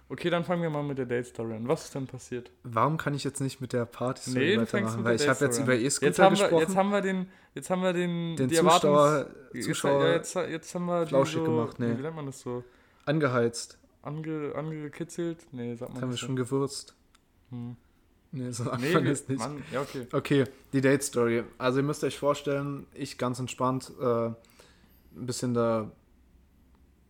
[0.08, 1.66] Okay, dann fangen wir mal mit der Date-Story an.
[1.66, 2.50] Was ist denn passiert?
[2.62, 5.04] Warum kann ich jetzt nicht mit der Party Nee, du fängst weitermachen?
[5.04, 6.60] Weil ich habe jetzt über E-Scooter haben, wir, gesprochen.
[6.60, 9.26] jetzt haben wir den, jetzt haben wir den, den Zuschauer,
[9.60, 11.96] Zuschauer Jetzt, jetzt, jetzt haben wir flauschig so, gemacht, nee.
[11.96, 12.62] Wie nennt man das so?
[13.06, 13.78] angeheizt.
[14.04, 15.46] Ange, angekitzelt?
[15.52, 16.94] Nee, sagt man Das haben wir schon gewürzt.
[17.50, 17.76] Hm.
[18.32, 19.38] Nee, so Nee, anfangen wir, ist nicht.
[19.38, 20.06] Mann, ja, okay.
[20.12, 21.44] Okay, die Date-Story.
[21.56, 24.36] Also ihr müsst euch vorstellen, ich ganz entspannt, äh, ein
[25.12, 25.90] bisschen da,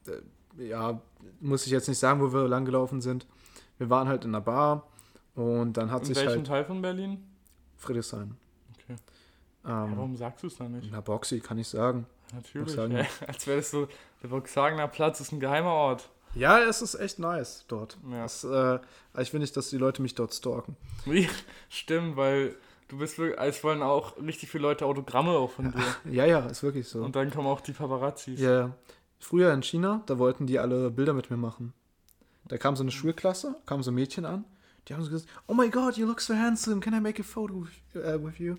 [0.06, 1.00] äh, ja,
[1.40, 3.26] muss ich jetzt nicht sagen, wo wir lang gelaufen sind.
[3.78, 4.86] Wir waren halt in einer Bar
[5.34, 7.24] und dann hat In sich welchem halt Teil von Berlin?
[7.78, 8.36] Friedrichshain.
[8.74, 8.96] Okay.
[9.64, 10.90] Ja, Ähm, warum sagst du es dann nicht?
[10.92, 12.06] na, Boxy kann ich sagen.
[12.34, 12.74] Natürlich.
[12.76, 12.84] Ja,
[13.26, 13.88] als wäre das so,
[14.22, 16.10] der Boxhagener Platz ist ein geheimer Ort.
[16.34, 17.96] Ja, es ist echt nice dort.
[18.10, 18.24] Ja.
[18.24, 18.78] Es, äh,
[19.18, 20.76] ich will nicht, dass die Leute mich dort stalken.
[21.68, 22.56] Stimmt, weil
[22.88, 25.82] du bist wirklich, es wollen auch richtig viele Leute Autogramme auch von dir.
[26.10, 27.02] Ja, ja, ist wirklich so.
[27.02, 28.40] Und dann kommen auch die Paparazzis.
[28.40, 28.76] Ja, ja.
[29.18, 31.72] Früher in China, da wollten die alle Bilder mit mir machen.
[32.46, 34.44] Da kam so eine Schulklasse, kam so ein Mädchen an,
[34.86, 37.24] die haben so gesagt, oh my god, you look so handsome, can I make a
[37.24, 38.56] photo with, uh, with you?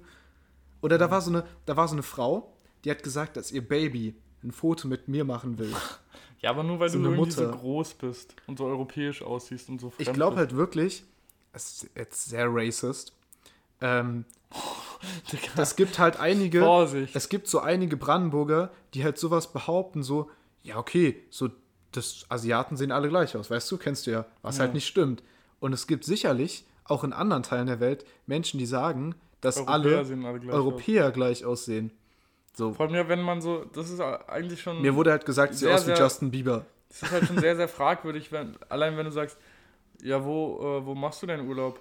[0.81, 2.51] Oder da war, so eine, da war so eine Frau,
[2.83, 5.73] die hat gesagt, dass ihr Baby ein Foto mit mir machen will.
[6.45, 7.57] Ja, aber nur weil So du eine irgendwie so Mutter.
[7.57, 10.39] groß bist und so europäisch aussiehst und so Ich fremd glaube bist.
[10.51, 11.03] halt wirklich,
[11.53, 13.13] es ist jetzt sehr racist,
[13.81, 14.25] ähm,
[15.57, 17.15] es gibt halt einige, Vorsicht.
[17.15, 20.29] es gibt so einige Brandenburger, die halt sowas behaupten, so,
[20.61, 21.49] ja, okay, so,
[21.91, 24.65] das Asiaten sehen alle gleich aus, weißt du, kennst du ja, was Ja.
[24.65, 25.23] halt nicht stimmt.
[25.59, 29.73] Und es gibt sicherlich auch in anderen Teilen der Welt Menschen, die sagen, dass Europäer
[29.73, 31.91] alle alle gleich Europäer gleich aussehen.
[32.55, 35.53] So, Vor allem ja, wenn man so, das ist eigentlich schon, mir wurde halt gesagt,
[35.53, 36.65] sie Sehr, aus wie sehr- Justin Bieber.
[36.89, 39.37] das ist halt schon sehr, sehr fragwürdig, wenn, allein wenn du sagst,
[40.01, 41.79] ja, wo, äh, wo machst du deinen Urlaub?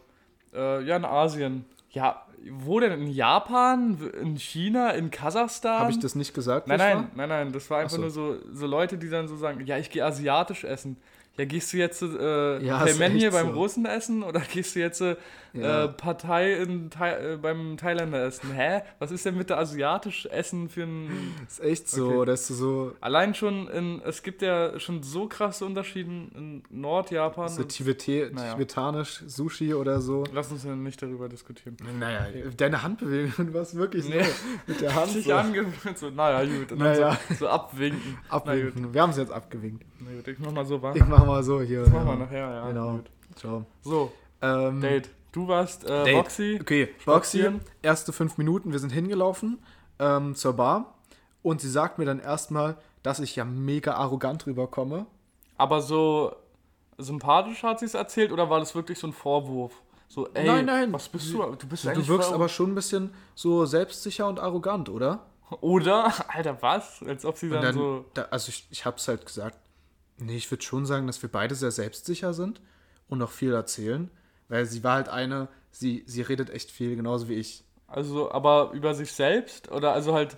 [0.53, 1.65] Äh, ja, in Asien.
[1.91, 2.93] Ja, wo denn?
[2.93, 3.99] In Japan?
[4.21, 4.91] In China?
[4.91, 5.79] In Kasachstan?
[5.81, 6.67] Habe ich das nicht gesagt?
[6.67, 9.37] Nein, nein, nein, nein, das war einfach Ach nur so, so Leute, die dann so
[9.37, 10.97] sagen, ja, ich gehe asiatisch essen.
[11.37, 13.61] Ja, gehst du jetzt äh, Ja, ist Pelmen hier echt beim so.
[13.61, 15.17] Russen essen oder gehst du jetzt äh,
[15.53, 15.85] Ja.
[15.85, 18.53] äh, Partei in Thai, äh, beim Thailänder essen?
[18.53, 18.83] Hä?
[19.01, 21.35] Was ist denn mit der asiatisch Essen für ein...
[21.49, 22.27] ist echt so, Okay.
[22.27, 27.49] dass du so, Allein schon in, es gibt ja schon so krasse Unterschiede in Nordjapan.
[27.49, 28.53] so Tibete Naja.
[28.53, 30.23] tibetanisch Sushi oder so.
[30.33, 31.77] Lass uns ja nicht darüber diskutieren.
[31.99, 34.23] Naja, deine Handbewegung, du warst wirklich Nee.
[34.23, 34.31] so
[34.69, 36.79] mit der Hand Sich so angewöhnt, so, naja, gut.
[36.79, 37.19] Naja.
[37.31, 38.19] so, so abwinken.
[38.29, 38.95] abwinken.
[38.95, 39.85] Wir haben es jetzt abgewinkt.
[40.01, 40.93] Na gut, ich mach mal so, wa?
[40.95, 41.81] Ich mach mal so hier.
[41.81, 42.19] Das machen wir ja.
[42.19, 42.69] nachher, ja.
[42.69, 42.93] Genau.
[42.93, 43.11] Gut.
[43.37, 43.67] Ciao.
[43.83, 45.11] So, Ähm, Date.
[45.33, 46.17] Du warst äh, Date.
[46.17, 46.59] Roxy.
[46.61, 47.61] Okay, Spazieren.
[47.83, 49.59] erste fünf Minuten, wir sind hingelaufen
[49.99, 50.95] ähm, zur Bar
[51.43, 55.07] und sie sagt mir dann erstmal, dass ich ja mega arrogant rüberkomme.
[55.59, 56.35] Aber so
[56.99, 59.73] sympathisch hat sie es erzählt oder war das wirklich so ein Vorwurf?
[60.07, 60.93] So, ey, Nein, nein.
[60.93, 61.43] was bist du?
[61.57, 65.27] Du bist Du wirkst aber schon ein bisschen so selbstsicher und arrogant, oder?
[65.61, 66.13] Oder?
[66.29, 67.03] Alter, was?
[67.03, 68.05] Als ob sie dann, dann, so.
[68.15, 69.59] da, also ich, ich hab's halt gesagt,
[70.19, 72.61] nee, ich würde schon sagen, dass wir beide sehr selbstsicher sind
[73.09, 74.11] und auch viel erzählen,
[74.49, 77.65] weil sie war halt eine, sie, sie redet echt viel, genauso wie ich.
[77.87, 79.71] Also, aber über sich selbst?
[79.71, 80.37] Oder also halt,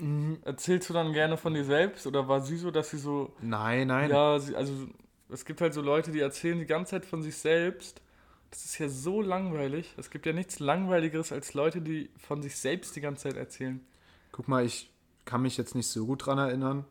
[0.00, 0.38] Mhm.
[0.44, 2.06] erzählst du dann gerne von dir selbst?
[2.06, 3.34] Oder war sie so, dass sie so.
[3.40, 4.10] Nein, nein.
[4.10, 4.72] Ja, sie, also
[5.28, 8.00] es gibt halt so Leute, die erzählen die ganze Zeit von sich selbst.
[8.50, 9.92] Das ist ja so langweilig.
[9.96, 13.84] Es gibt ja nichts Langweiligeres als Leute, die von sich selbst die ganze Zeit erzählen.
[14.32, 14.90] Guck mal, ich
[15.24, 16.84] kann mich jetzt nicht so gut dran erinnern,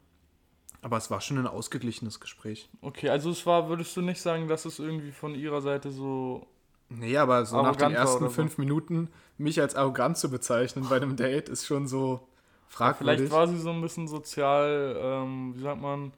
[0.81, 2.69] aber es war schon ein ausgeglichenes Gespräch.
[2.81, 6.47] Okay, also es war, würdest du nicht sagen, dass es irgendwie von ihrer Seite so.
[6.89, 8.29] Nee, aber so nach den war ersten so.
[8.29, 12.27] fünf Minuten mich als arrogant zu bezeichnen bei einem Date ist schon so
[12.69, 13.19] fragwürdig.
[13.19, 16.13] Vielleicht war sie so ein bisschen sozial, ähm, wie sagt man,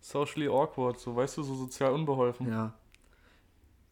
[0.00, 2.48] socially awkward, so weißt du, so sozial unbeholfen.
[2.48, 2.74] Ja.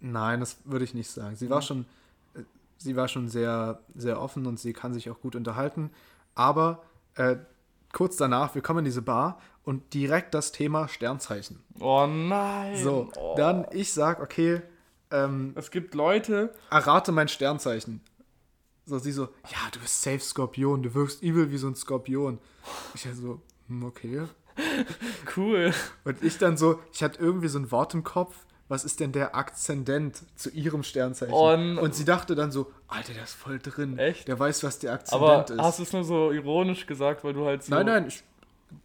[0.00, 1.34] Nein, das würde ich nicht sagen.
[1.36, 1.62] Sie war Mhm.
[1.62, 1.86] schon,
[2.34, 2.42] äh,
[2.76, 5.90] sie war schon sehr, sehr offen und sie kann sich auch gut unterhalten.
[6.34, 6.82] Aber
[7.14, 7.36] äh,
[7.98, 11.58] kurz danach, wir kommen in diese Bar und direkt das Thema Sternzeichen.
[11.80, 12.76] Oh nein.
[12.76, 13.34] So, oh.
[13.36, 14.62] dann ich sag, okay,
[15.10, 18.00] ähm, Es gibt Leute, errate mein Sternzeichen.
[18.86, 22.38] So, sie so, ja, du bist safe Skorpion, du wirkst übel wie so ein Skorpion.
[22.94, 24.28] Ich so, hm, okay.
[25.36, 25.74] cool.
[26.04, 29.12] Und ich dann so, ich hatte irgendwie so ein Wort im Kopf, was ist denn
[29.12, 31.32] der Akzendent zu ihrem Sternzeichen?
[31.34, 33.98] Und- Und sie dachte dann so, Alter, der ist voll drin.
[33.98, 34.28] Echt?
[34.28, 35.66] Der weiß, was der Aber Akzendent ist.
[35.66, 38.22] hast du es nur so ironisch gesagt, weil du halt so nein, nein, ich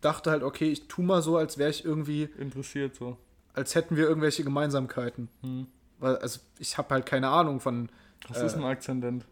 [0.02, 3.18] dachte halt, okay, ich tu mal so, als wäre ich irgendwie, interessiert so.
[3.54, 5.28] als hätten wir irgendwelche Gemeinsamkeiten.
[5.42, 5.68] Hm.
[6.00, 7.90] Weil, also ich habe halt keine Ahnung von,
[8.30, 9.26] Was Äh, ist ein Akzendent?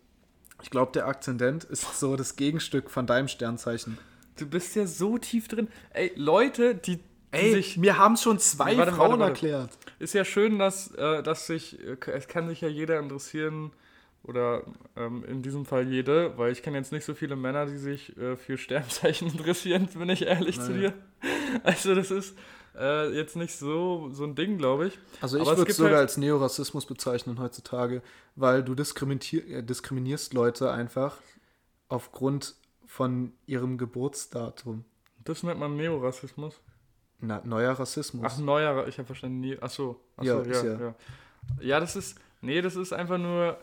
[0.61, 3.97] ich glaube, der Akzendent ist so das Gegenstück von deinem Sternzeichen.
[4.37, 5.69] Du bist ja so tief drin.
[5.91, 7.77] Ey, Leute, die, die Ey, sich.
[7.77, 9.31] mir haben schon zwei Warte, Frauen warte, warte.
[9.31, 9.69] erklärt.
[10.01, 11.79] Ist ja schön, dass, äh, dass sich.
[11.85, 13.71] äh, Es kann sich ja jeder interessieren.
[14.23, 14.63] Oder
[14.95, 18.15] ähm, in diesem Fall jede, weil ich kenne jetzt nicht so viele Männer, die sich
[18.17, 20.79] äh, für Sternzeichen interessieren, bin ich ehrlich zu Nein.
[20.79, 20.93] dir.
[21.63, 22.37] Also, das ist
[22.77, 24.99] äh, jetzt nicht so, so ein Ding, glaube ich.
[25.21, 28.01] Also ich würde es sogar halt- als Neorassismus bezeichnen heutzutage,
[28.35, 31.17] weil du äh, diskriminierst Leute einfach
[31.89, 34.85] aufgrund von ihrem Geburtsdatum.
[35.23, 36.59] Das nennt man Neorassismus.
[37.21, 38.25] Na, neuer Rassismus.
[38.25, 39.57] Ach, neuer, ich habe verstanden, nie.
[39.61, 40.79] Ach so, ach Ja, so, ja, ja.
[40.79, 40.95] ja.
[41.59, 43.57] Ja, das ist, nee, das ist einfach nur,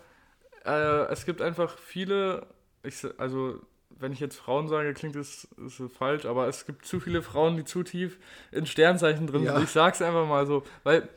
[0.64, 2.46] äh, es gibt einfach viele,
[2.82, 7.00] ich, also, wenn ich jetzt Frauen sage, klingt das ist falsch, aber es gibt zu
[7.00, 8.18] viele Frauen, die zu tief
[8.52, 9.54] in Sternzeichen drin Ja.
[9.54, 9.64] sind.
[9.64, 11.08] Ich sag's einfach mal so, weil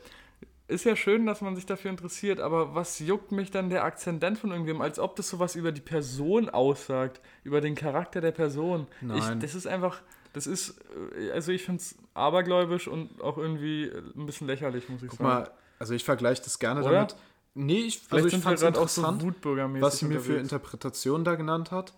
[0.68, 4.38] ist ja schön, dass man sich dafür interessiert, aber was juckt mich dann der Akzendent
[4.38, 8.86] von irgendwem, als ob das sowas über die Person aussagt, über den Charakter der Person.
[9.00, 9.18] Nein.
[9.18, 10.00] Ich, das ist einfach,
[10.32, 10.80] das ist,
[11.18, 15.10] äh, also ich finde es abergläubisch und auch irgendwie äh, ein bisschen lächerlich, muss ich
[15.10, 15.28] Guck sagen.
[15.28, 16.92] mal, also ich vergleiche das gerne Oder?
[16.92, 17.16] damit.
[17.54, 20.42] Nee, ich, Vielleicht also ich fand es so interessant, Wutbürgermäßig was sie mir für unterwegs.
[20.42, 21.92] Interpretation da genannt hat,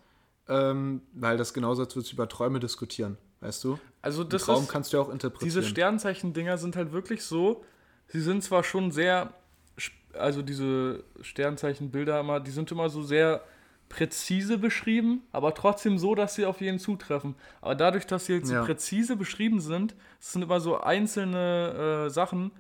[0.49, 3.79] ähm, weil das genauso als würdest du über Träume diskutieren, weißt du?
[4.03, 5.45] Also das Traum ist, kannst du ja auch interpretieren.
[5.45, 7.65] diese Sternzeichen-Dinger sind halt wirklich so,
[8.09, 9.33] sie sind zwar schon sehr,
[10.15, 13.43] also diese Sternzeichen-Bilder immer, die sind immer so sehr
[13.95, 17.37] präzise beschrieben, aber trotzdem so, dass sie auf jeden zutreffen.
[17.61, 18.65] Aber dadurch, dass sie jetzt so Ja.
[18.65, 22.51] präzise beschrieben sind, es sind immer so einzelne äh, Sachen,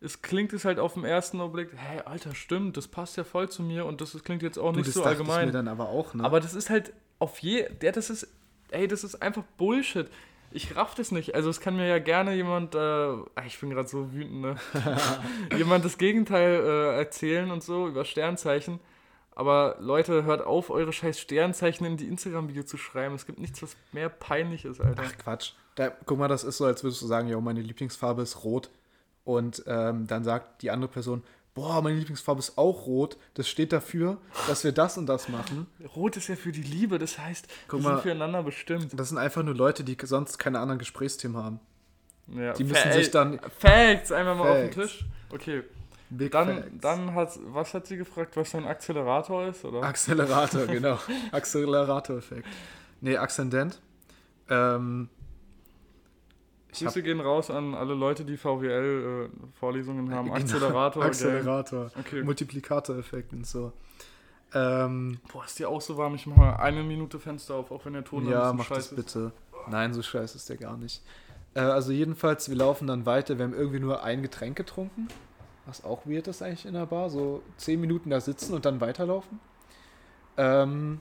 [0.00, 3.48] es klingt es halt auf den ersten Augenblick, hey, Alter, stimmt, das passt ja voll
[3.48, 5.46] zu mir und das ist, klingt jetzt auch du, nicht das so allgemein.
[5.46, 6.24] mir dann aber auch, ne?
[6.24, 8.26] Aber das ist halt auf je, der, das ist,
[8.70, 10.08] ey, das ist einfach Bullshit.
[10.52, 11.36] Ich raff das nicht.
[11.36, 14.56] Also es kann mir ja gerne jemand, äh, ah, ich bin gerade so wütend, ne?
[15.56, 18.80] jemand das Gegenteil äh, erzählen und so über Sternzeichen.
[19.34, 23.14] Aber Leute, hört auf, eure scheiß Sternzeichen in die Instagram-Video zu schreiben.
[23.14, 25.02] Es gibt nichts, was mehr peinlich ist, Alter.
[25.06, 25.52] Ach Quatsch.
[25.76, 28.70] Da, guck mal, das ist so, als würdest du sagen, ja, meine Lieblingsfarbe ist rot.
[29.24, 31.22] Und ähm, dann sagt die andere Person,
[31.54, 33.16] boah, meine Lieblingsfarbe ist auch rot.
[33.34, 35.66] Das steht dafür, dass wir das und das machen.
[35.94, 37.94] Rot ist ja für die Liebe, das heißt, Guck wir mal.
[37.94, 38.98] sind füreinander bestimmt.
[38.98, 41.60] Das sind einfach nur Leute, die sonst keine anderen Gesprächsthemen haben.
[42.28, 43.40] Ja, Die müssen sich ey, dann.
[43.58, 44.74] Facts, einfach mal auf Facts.
[44.74, 45.04] den Tisch.
[45.32, 45.62] Okay,
[46.10, 46.70] Big dann, Facts.
[46.80, 49.82] dann hat, was hat sie gefragt, was ein Akzelerator ist, oder?
[49.82, 50.98] Accelerator, genau.
[51.30, 52.46] Accelerator-Effekt.
[53.00, 53.80] Nee, Axcendent.
[54.48, 55.08] Ähm,
[56.72, 60.26] Grüße gehen raus an alle Leute, die VWL-Vorlesungen haben.
[60.26, 60.36] Genau.
[60.36, 61.02] Accelerator.
[61.02, 61.10] gell?
[61.10, 61.90] Accelerator.
[61.98, 62.22] Okay.
[62.22, 63.72] Multiplikator-Effekt und so.
[64.52, 66.14] Ähm, Boah, ist dir auch so warm.
[66.16, 69.32] Ich mach mal eine Minute Fenster auf, auch wenn der Ton ja, mach das bitte.
[69.68, 71.02] Nein, so scheiße ist der gar nicht.
[71.54, 73.38] Äh, also jedenfalls, wir laufen dann weiter.
[73.38, 75.08] Wir haben irgendwie nur ein Getränk getrunken.
[75.70, 77.10] Was auch weird ist eigentlich in der Bar.
[77.10, 79.38] So zehn Minuten da sitzen und dann weiterlaufen.
[80.36, 81.00] Ähm,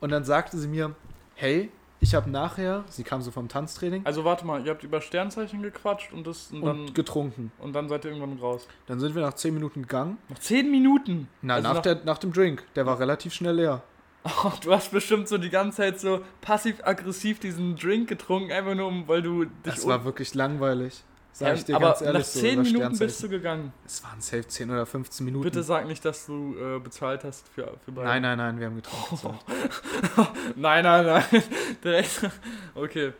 [0.00, 0.94] und dann sagte sie mir,
[1.34, 5.00] hey, ich habe nachher, sie kam so vom Tanztraining, Also warte mal, ihr habt über
[5.00, 7.50] Sternzeichen gequatscht und das und dann, und getrunken.
[7.58, 8.68] und dann seid ihr irgendwann raus.
[8.86, 10.18] Dann sind wir nach zehn Minuten gegangen.
[10.28, 11.26] Noch zehn Minuten?
[11.42, 12.62] Na, Also nach, der, nach dem Drink.
[12.76, 13.82] Der war relativ schnell leer.
[14.24, 18.86] Oh, du hast bestimmt so die ganze Zeit so passiv-aggressiv diesen Drink getrunken, einfach nur
[18.86, 21.02] um, weil du dich Das war wirklich langweilig.
[21.36, 22.40] Sag ich dir aber ganz ehrlich nach so.
[22.40, 23.72] zehn über Minuten bist du gegangen.
[23.84, 25.42] Es waren safe 10 oder 15 Minuten.
[25.42, 28.06] Bitte sag nicht, dass du äh, bezahlt hast für, für beide.
[28.06, 29.16] Nein, nein, nein, wir haben getrunken.
[29.16, 30.30] gezahlt.
[30.56, 31.42] nein, nein, nein.
[31.84, 32.30] Direkt.
[32.76, 33.12] Okay.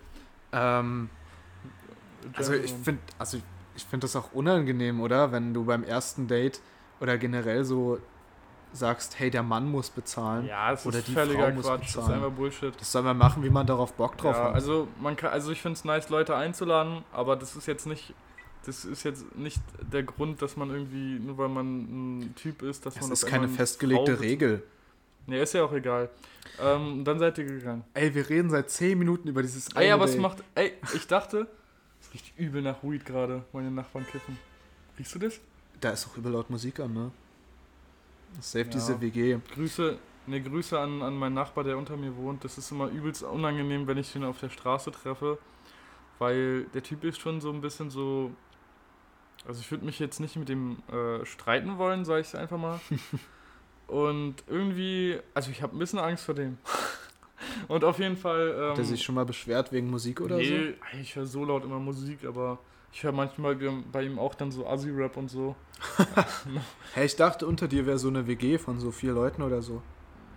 [0.53, 1.11] ähm,
[2.35, 3.39] also ich finde also
[3.75, 5.33] ich finde das auch unangenehm, oder?
[5.33, 6.61] Wenn du beim ersten Date
[7.01, 7.99] oder generell so
[8.75, 10.47] sagst, hey, der Mann muss bezahlen.
[10.47, 11.81] Ja, es Oder ist die völliger Frau muss Quatsch.
[11.81, 12.15] Das ist bezahlen.
[12.15, 12.81] einfach Bullshit.
[12.81, 14.55] Das soll man machen, wie man darauf Bock drauf ja, hat.
[14.55, 18.15] also man kann, also ich finde es nice, Leute einzuladen, aber das ist jetzt nicht,
[18.67, 22.85] das ist jetzt nicht der Grund, dass man irgendwie, nur weil man ein Typ ist,
[22.85, 24.63] dass das man ist auf keine festgelegte Regel.
[25.27, 26.11] Nee, ist ja auch egal.
[26.61, 27.85] Ähm, dann seid ihr gegangen.
[27.95, 30.21] Ey, wir reden seit 10 Minuten über dieses Ey, was Date.
[30.21, 31.47] macht, ey, ich dachte,
[32.01, 34.39] es riecht übel nach Weed gerade, meine Nachbarn kiffen.
[34.99, 35.41] Riechst du das?
[35.81, 37.11] Da ist auch übel laut Musik an, ne?
[38.41, 38.71] Safe Ja.
[38.71, 39.39] diese WG.
[39.55, 42.45] Grüße, Ne, Grüße an, an meinen Nachbar, der unter mir wohnt.
[42.45, 45.39] Das ist immer übelst unangenehm, wenn ich ihn auf der Straße treffe.
[46.19, 48.31] Weil der Typ ist schon so ein bisschen so.
[49.47, 52.81] Also ich würde mich jetzt nicht mit dem äh, streiten wollen, sage ich einfach mal.
[53.87, 56.57] Und irgendwie, also ich habe ein bisschen Angst vor dem.
[57.69, 58.55] Und auf jeden Fall.
[58.59, 60.99] Ähm, Hat er sich schon mal beschwert wegen Musik oder nee, so?
[60.99, 62.59] ich höre so laut immer Musik, aber
[62.95, 63.57] ich höre manchmal
[63.91, 65.57] bei ihm auch dann so Assi-Rap und so.
[66.95, 69.83] hey, ich dachte, unter dir wäre so eine WG von so vier Leuten oder so.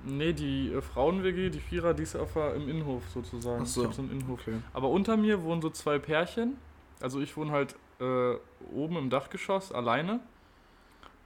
[0.03, 3.61] Nee, die äh, Frauen-WG, die Vierer, die ist auf, im Innenhof sozusagen.
[3.61, 3.87] Ach so.
[3.87, 4.39] Ich einen Innenhof.
[4.41, 4.55] Okay.
[4.73, 6.57] Aber unter mir wohnen so zwei Pärchen.
[6.99, 8.33] Also ich wohne halt äh,
[8.73, 10.19] oben im Dachgeschoss alleine.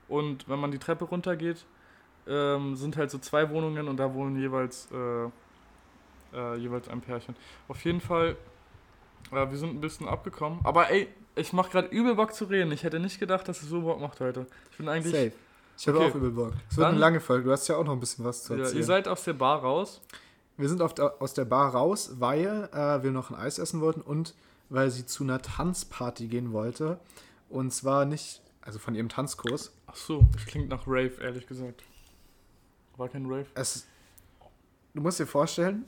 [0.08, 1.64] Und wenn man die Treppe runtergeht,
[2.28, 5.30] ähm, sind halt so zwei Wohnungen und da wohnen jeweils, äh,
[6.36, 7.34] äh, jeweils ein Pärchen.
[7.68, 8.36] Auf jeden Fall,
[9.30, 10.60] äh, wir sind ein bisschen abgekommen.
[10.64, 12.72] Aber ey, ich mach gerade übel Bock zu reden.
[12.72, 14.46] Ich hätte nicht gedacht, dass es so Bock macht heute.
[14.70, 15.12] Ich bin eigentlich.
[15.12, 15.32] Safe.
[15.78, 16.10] Ich habe Okay.
[16.10, 16.52] auch übel Bock.
[16.70, 17.44] Es wird eine lange Folge.
[17.44, 18.78] Du hast ja auch noch ein bisschen was zu Ja, erzählen.
[18.78, 20.00] ihr seid aus der Bar raus.
[20.58, 24.02] wir sind der, aus der Bar raus, weil äh, wir noch ein Eis essen wollten
[24.02, 24.34] und
[24.68, 26.98] weil sie zu einer Tanzparty gehen wollte.
[27.48, 29.72] Und zwar nicht, also von ihrem Tanzkurs.
[29.86, 31.82] Ach so, das klingt nach Rave, ehrlich gesagt.
[32.96, 33.46] War kein Rave?
[33.54, 33.86] Es,
[34.94, 35.86] du musst dir vorstellen,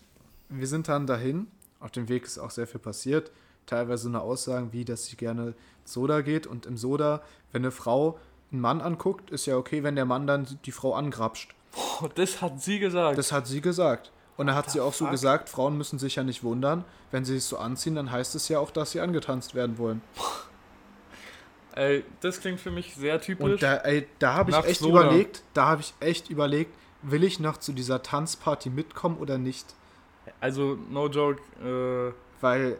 [0.48, 1.46] wir sind dann dahin.
[1.80, 3.30] Auf dem Weg ist auch sehr viel passiert.
[3.66, 6.46] Teilweise eine Aussagen wie, dass sie gerne Soda geht.
[6.46, 7.22] Und im Soda,
[7.52, 8.18] wenn eine Frau
[8.52, 11.54] einen Mann anguckt, ist ja okay, wenn der Mann dann die Frau angrapscht.
[11.76, 13.18] Oh, das hat sie gesagt.
[13.18, 14.12] Das hat sie gesagt.
[14.36, 15.12] Und da hat sie auch so fuck?
[15.12, 18.48] gesagt, Frauen müssen sich ja nicht wundern, wenn sie sich so anziehen, dann heißt es
[18.48, 20.02] ja auch, dass sie angetanzt werden wollen.
[21.76, 23.44] Ey, das klingt für mich sehr typisch.
[23.44, 25.06] Und da, ey, da habe ich echt Soda.
[25.06, 26.72] überlegt, da habe ich echt überlegt,
[27.02, 29.74] will ich noch zu dieser Tanzparty mitkommen oder nicht?
[30.40, 31.40] also, no joke.
[31.62, 32.78] Äh, Weil,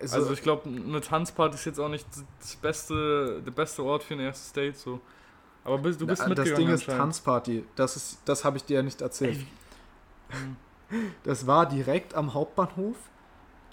[0.00, 2.06] also, also, ich glaube, eine Tanzparty ist jetzt auch nicht
[2.40, 4.76] das beste, der beste Ort für ein erstes Date.
[4.76, 5.00] So.
[5.64, 6.86] Aber bist, du bist na, das mitgegangen Ding ist.
[6.86, 7.64] Tanzparty.
[7.76, 9.38] Das, ist, das habe ich dir ja nicht erzählt.
[10.30, 10.36] Ey,
[11.24, 12.96] Das war direkt am Hauptbahnhof,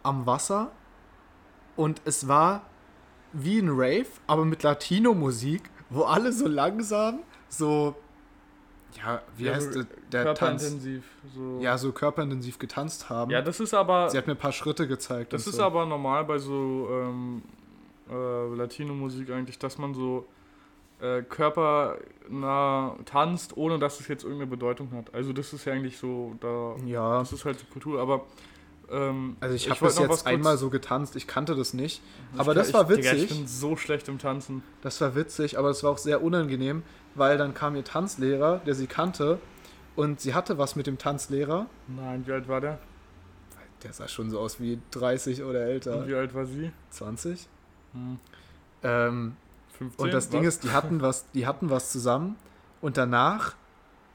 [0.03, 0.71] am Wasser.
[1.77, 2.63] Und es war
[3.31, 7.95] wie ein Rave, aber mit Latino-Musik, wo alle so langsam, so.
[8.97, 10.61] Ja, wie Ja, heißt so der, der Tanz?
[10.63, 11.03] körperintensiv.
[11.35, 11.59] So.
[11.61, 13.29] Ja, so körperintensiv getanzt haben.
[13.31, 14.09] ja, das ist aber.
[14.09, 15.33] Sie hat mir ein paar Schritte gezeigt.
[15.33, 15.63] Das ist so.
[15.63, 17.41] aber normal bei so ähm,
[18.09, 20.25] äh, Latino-Musik eigentlich, dass man so
[21.01, 25.13] äh, körpernah tanzt, ohne dass es jetzt irgendeine Bedeutung hat.
[25.13, 28.25] Also das ist ja eigentlich so, da Ja, das ist halt die Kultur, aber
[28.91, 32.01] ähm, also ich habe was jetzt einmal so getanzt, ich kannte das nicht.
[32.33, 33.37] ich aber kann- das war ich, Digga, ich witzig.
[33.39, 34.63] bin so schlecht im Tanzen.
[34.81, 36.83] Das war witzig, aber es war auch sehr unangenehm,
[37.15, 39.39] weil dann kam ihr Tanzlehrer, der sie kannte,
[39.95, 41.67] und sie hatte was mit dem Tanzlehrer.
[41.87, 42.79] Nein, wie alt war der?
[43.83, 45.99] Der sah schon so aus wie 30 oder älter.
[45.99, 46.71] Und wie alt war sie?
[46.89, 47.47] 20?
[47.93, 48.19] Hm,
[48.83, 49.35] Ähm,
[49.77, 50.03] 15?
[50.05, 50.55] und das Ding was?
[50.55, 52.35] ist, die hatten was, die hatten was zusammen
[52.81, 53.55] und danach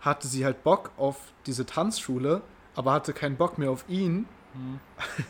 [0.00, 2.42] hatte sie halt Bock auf diese Tanzschule,
[2.74, 4.26] aber hatte keinen Bock mehr auf ihn.
[4.54, 4.80] Hm.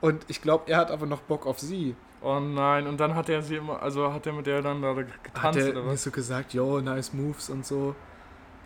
[0.00, 1.94] Und ich glaube, er hat aber noch Bock auf sie.
[2.22, 4.94] Oh nein, und dann hat er sie immer, also hat er mit der dann da
[4.94, 6.02] Hat getanzt er oder mir was?
[6.02, 7.94] so gesagt, yo, nice moves und so.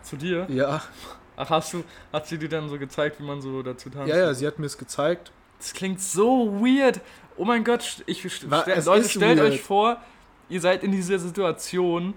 [0.03, 0.45] Zu dir?
[0.49, 0.81] Ja,
[1.37, 4.07] Ach, hast du, hat sie dir dann so gezeigt, wie man so dazu tanzt?
[4.09, 5.31] ja, ja, sie hat mir es gezeigt.
[5.57, 6.99] Das klingt so weird.
[7.37, 9.51] Oh mein Gott, ich, st- Wa- stell, es Leute, stellt weird.
[9.53, 9.97] euch vor,
[10.49, 12.13] ihr seid in dieser Situation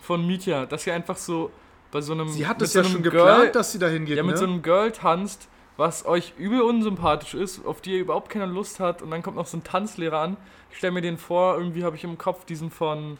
[0.00, 1.50] von Mietja, dass ihr einfach so
[1.90, 4.16] bei so einem Sie hat es so ja schon Girl, geplant, dass sie dahin geht,
[4.16, 4.38] ja, mit ne?
[4.38, 5.48] so einem Girl tanzt,
[5.82, 9.36] was euch übel unsympathisch ist, auf die ihr überhaupt keine Lust hat und dann kommt
[9.36, 10.36] noch so ein Tanzlehrer an.
[10.70, 13.18] Ich stelle mir den vor, irgendwie habe ich im Kopf diesen von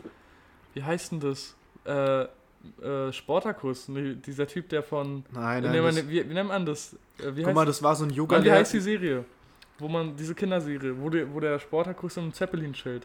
[0.75, 1.57] wie heißt denn das?
[1.85, 2.23] Äh,
[2.81, 5.83] äh, Sportakus, nee, dieser Typ, der von nein, nein.
[5.83, 6.95] man, das, wie, wie nennt man das?
[7.19, 9.25] Äh, wie guck mal, das war so ein yoga Mann, wie heißt die Serie?
[9.79, 13.05] Wo man, diese Kinderserie, wo, der wo der Sportakus im Zeppelin chillt.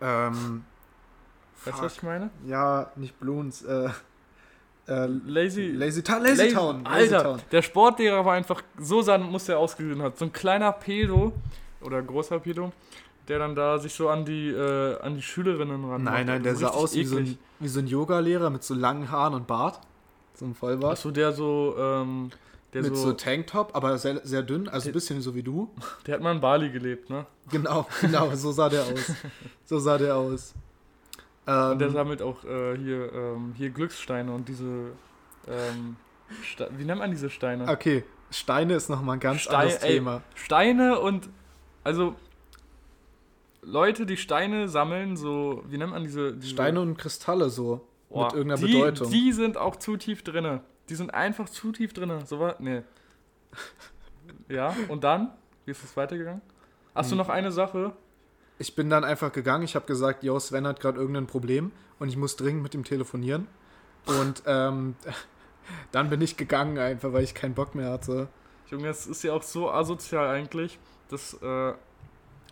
[0.00, 0.64] Ähm,
[1.64, 2.30] Weißt du, was ich meine?
[2.46, 3.88] Ja, nicht Bloons, äh,
[4.86, 5.68] äh, Lazy.
[5.68, 6.84] Lazy, Ta Lazy Town.
[6.84, 7.40] Lazy Alter, Town.
[7.50, 10.18] der Sportlehrer war einfach, so sah, muss der ausgesehen hat.
[10.18, 11.32] So ein kleiner Pedo,
[11.84, 12.72] oder großer Pedo,
[13.28, 16.56] der dann da sich so an die, äh, an die Schülerinnen ran Nein, nein, der
[16.56, 19.80] sah aus wie so, ein, wie so ein Yoga-Lehrer mit so langen Haaren und Bart.
[20.34, 20.92] So ein Vollbart.
[20.92, 22.30] Achso, der so, ähm,
[22.72, 25.70] der mit so, so, Tanktop, aber sehr, sehr dünn, also ein bisschen so wie du.
[26.06, 27.26] der hat mal in Bali gelebt, ne?
[27.50, 29.12] Genau, genau, so sah der aus.
[29.64, 30.54] So sah der aus.
[31.46, 34.92] Ähm, Und der sammelt auch äh, hier, ähm, hier Glückssteine und diese,
[35.46, 35.96] ähm,
[36.70, 37.68] wie nennt man diese Steine?
[37.68, 40.22] okay, Steine ist nochmal ein ganz Stein- anderes ey, Thema.
[40.34, 41.28] Steine und
[41.84, 42.16] also
[43.62, 47.86] Leute, die Steine sammeln, so, wie nennt man diese, diese Steine und Kristalle so.
[48.10, 49.10] Boah, mit irgendeiner die, Bedeutung.
[49.10, 50.60] Die sind auch zu tief drinne.
[50.88, 52.24] Die sind einfach zu tief drinne.
[52.26, 52.82] So war, nee.
[54.48, 55.30] Ja, und dann?
[55.64, 56.42] Wie ist es weitergegangen?
[56.94, 57.18] Hast du Hm.
[57.18, 57.92] noch eine Sache?
[58.58, 62.08] Ich bin dann einfach gegangen, ich habe gesagt, yo, Sven hat gerade irgendein Problem und
[62.08, 63.48] ich muss dringend mit ihm telefonieren.
[64.06, 64.94] Und ähm,
[65.92, 68.28] Dann bin ich gegangen einfach, weil ich keinen Bock mehr hatte.
[68.70, 70.78] Junge, es ist ja auch so asozial eigentlich.
[71.08, 71.74] Das, äh, ja,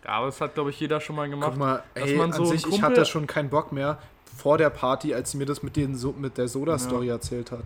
[0.05, 1.51] aber das hat, glaube ich, jeder schon mal gemacht.
[1.51, 3.99] Guck mal, dass ey, man an so sich, ich hatte schon keinen Bock mehr
[4.35, 7.63] vor der Party, als sie mir das mit, den so mit der Soda-Story erzählt hat.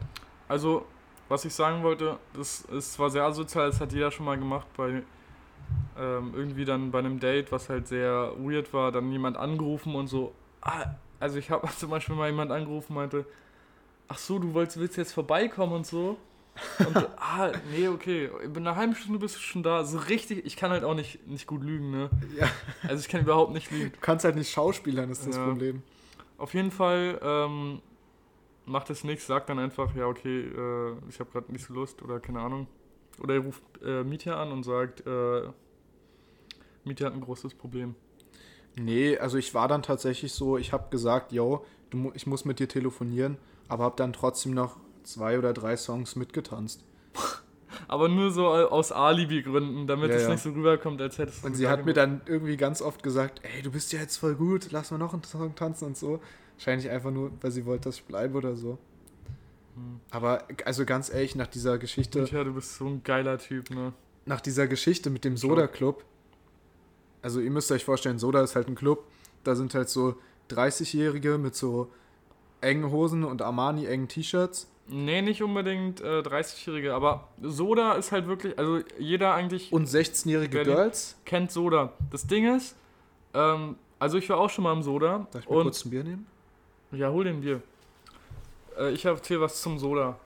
[0.48, 0.86] Also,
[1.30, 4.68] was ich sagen wollte, das ist zwar sehr asozial, das hat jeder schon mal gemacht
[4.76, 5.04] bei
[5.98, 10.08] ähm, irgendwie dann bei einem Date, was halt sehr weird war, dann jemand angerufen und
[10.08, 10.34] so.
[10.62, 13.26] Ah, also ich habe zum Beispiel mal jemand angerufen, meinte,
[14.08, 16.18] ach so, du wolltest, willst jetzt vorbeikommen und so.
[16.80, 19.84] Und ah, nee, okay, in einer halben Stunde bist du schon da.
[19.84, 22.10] So richtig, ich kann halt auch nicht, nicht gut lügen, ne?
[22.36, 22.48] Ja.
[22.88, 23.92] Also ich kann überhaupt nicht lügen.
[23.92, 25.46] Du kannst halt nicht schauspielern, ist das Ja.
[25.46, 25.84] Problem.
[26.38, 27.82] Auf jeden Fall ähm,
[28.66, 32.02] macht es nichts, sagt dann einfach, ja, okay, äh, ich habe gerade nicht so Lust
[32.02, 32.68] oder keine Ahnung.
[33.20, 35.42] Oder ihr ruft äh, Mietja an und sagt, äh,
[36.84, 37.96] Mietja hat ein großes Problem.
[38.76, 42.60] Nee, also ich war dann tatsächlich so, ich habe gesagt, yo, du, ich muss mit
[42.60, 43.38] dir telefonieren,
[43.68, 46.84] aber habe dann trotzdem noch zwei oder drei Songs mitgetanzt.
[47.90, 50.30] Aber nur so aus Alibi-Gründen, damit Ja, es ja.
[50.30, 53.42] nicht so rüberkommt, als hättest du Und sie hat mir dann irgendwie ganz oft gesagt,
[53.44, 56.20] ey, du bist ja jetzt voll gut, lass mal noch einen Song tanzen und so.
[56.56, 58.78] Wahrscheinlich einfach nur, weil sie wollte, dass ich bleibe oder so.
[60.12, 63.94] Aber also ganz ehrlich, nach dieser Geschichte, Mietja, du bist so ein geiler Typ, ne?
[64.26, 66.04] nach dieser Geschichte mit dem Soda Club,
[67.22, 69.06] also ihr müsst euch vorstellen, Soda ist halt ein Club,
[69.44, 70.16] da sind halt so
[70.50, 71.92] 30-Jährige mit so
[72.62, 74.70] engen Hosen und Armani engen T-Shirts.
[74.90, 80.58] Nee, nicht unbedingt äh, 30-Jährige, aber Soda ist halt wirklich, also jeder eigentlich Und 16-jährige
[80.58, 80.76] Berlin.
[80.76, 81.18] Girls.
[81.26, 81.94] kennt Soda.
[82.10, 82.76] Das Ding ist,
[83.34, 85.28] ähm, also ich war auch schon mal im Soda.
[85.32, 86.26] Darf ich mir und kurz ein Bier nehmen?
[86.92, 87.62] Ja, hol den Bier.
[88.78, 90.18] Äh, ich erzähle was zum Soda.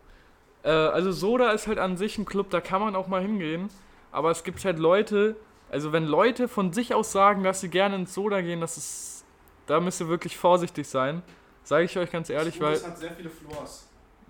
[0.64, 3.70] Äh, also Soda ist halt an sich ein Club, da kann man auch mal hingehen.
[4.12, 5.36] Aber es gibt halt Leute,
[5.70, 9.26] also wenn Leute von sich aus sagen, dass sie gerne ins Soda gehen, das ist,
[9.68, 11.24] da müsst ihr wirklich vorsichtig sein.
[11.64, 13.88] Sage ich euch ganz ehrlich, weil, hat sehr viele Floors.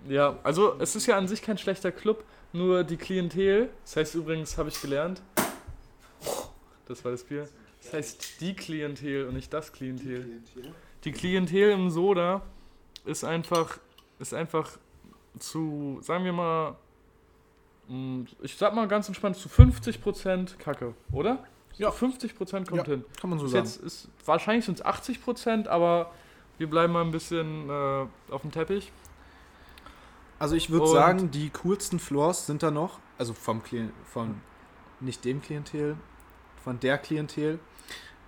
[0.08, 4.14] ja, also es ist ja an sich kein schlechter Club, nur die Klientel, das heißt
[4.14, 5.22] übrigens, habe ich gelernt,
[6.86, 7.48] das war das Bier,
[7.82, 10.42] das heißt die Klientel und nicht das Klientel.
[11.04, 12.42] Die Klientel im Soda
[13.06, 13.78] ist einfach,
[14.22, 14.78] ist einfach
[15.38, 16.76] zu, sagen wir mal,
[17.88, 21.44] mh, ich sag mal ganz entspannt, zu 50% Kacke, oder?
[21.76, 21.90] Ja.
[21.90, 23.04] Zu 50% kommt hin.
[23.20, 23.64] Kann man so Bis sagen.
[23.66, 26.12] jetzt ist, wahrscheinlich sind es 80%, aber
[26.58, 28.92] wir bleiben mal ein bisschen äh, auf dem Teppich.
[30.38, 33.62] Also ich würde sagen, die coolsten Floors sind da noch, also vom
[34.04, 34.40] von
[35.00, 35.96] nicht dem Klientel,
[36.62, 37.58] von der Klientel,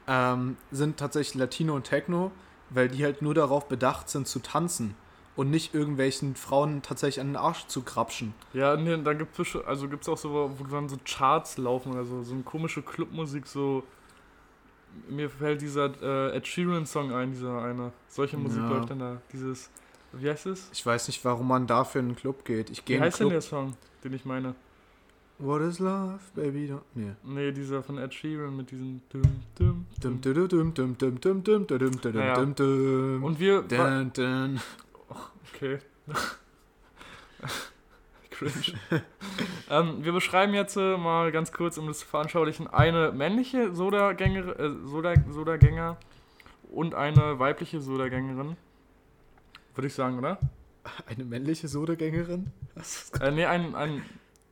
[0.07, 2.30] ähm, sind tatsächlich Latino und Techno,
[2.70, 4.97] weil die halt nur darauf bedacht sind zu tanzen
[5.37, 8.35] und nicht irgendwelchen Frauen tatsächlich an den Arsch zu krapschen.
[8.53, 12.05] Ja, nee, da gibt es also gibt's auch so, wo dann so Charts laufen oder
[12.05, 13.82] so, so eine komische Clubmusik, so.
[15.09, 17.93] Mir fällt dieser äh, Ed Sheeran-Song ein, dieser eine.
[18.07, 18.68] Solche Musik Ja.
[18.68, 19.20] läuft dann da.
[19.32, 19.68] Dieses.
[20.12, 20.70] Wie heißt es?
[20.72, 22.70] Ich weiß nicht, warum man dafür in einen Club geht.
[22.70, 23.32] Ich gehe Wie heißt denn Club.
[23.32, 24.55] der Song, den ich meine?
[25.41, 26.70] What is love, baby?
[26.72, 26.82] Don't...
[26.95, 27.11] Nee.
[27.24, 29.01] Nee, dieser von Ed Sheeran mit diesem.
[29.09, 29.22] Dum,
[29.59, 30.49] dum, Dum, dum.
[30.49, 33.24] dum, dum, dum, dum, dum, dum, dum, dum, dum, dum.
[33.24, 33.62] Und wir.
[33.62, 34.61] Dun, dun.
[35.55, 35.79] Okay.
[38.31, 38.75] Cringe.
[39.71, 44.59] ähm, wir beschreiben jetzt äh, mal ganz kurz, um das zu veranschaulichen, eine männliche Sodagänger,
[44.59, 45.97] äh, Soda, Sodagänger
[46.73, 48.57] und eine weibliche Sodagängerin.
[49.75, 50.39] Würde ich sagen, oder?
[51.07, 52.51] Eine männliche Sodagängerin?
[53.21, 54.03] Äh, nee, ein, ein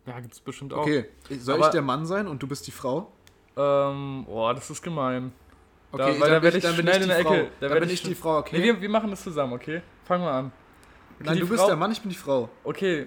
[0.06, 0.82] ja, gibt's bestimmt auch.
[0.82, 3.12] Okay, soll Aber- ich der Mann sein und du bist die Frau?
[3.56, 5.32] Ähm, boah, das ist gemein.
[5.92, 7.34] Da- Okay, weil da dann werd bin ich bin schnell ich in die der Frau.
[7.34, 7.50] Ecke.
[7.60, 8.58] Da Dann bin ich ich die Frau, okay?
[8.58, 9.82] Nee, wir, wir machen das zusammen, okay?
[10.12, 10.52] Fangen wir an.
[11.20, 12.50] Nein, die du bist Frau- der Mann, ich bin die Frau.
[12.64, 13.06] Okay.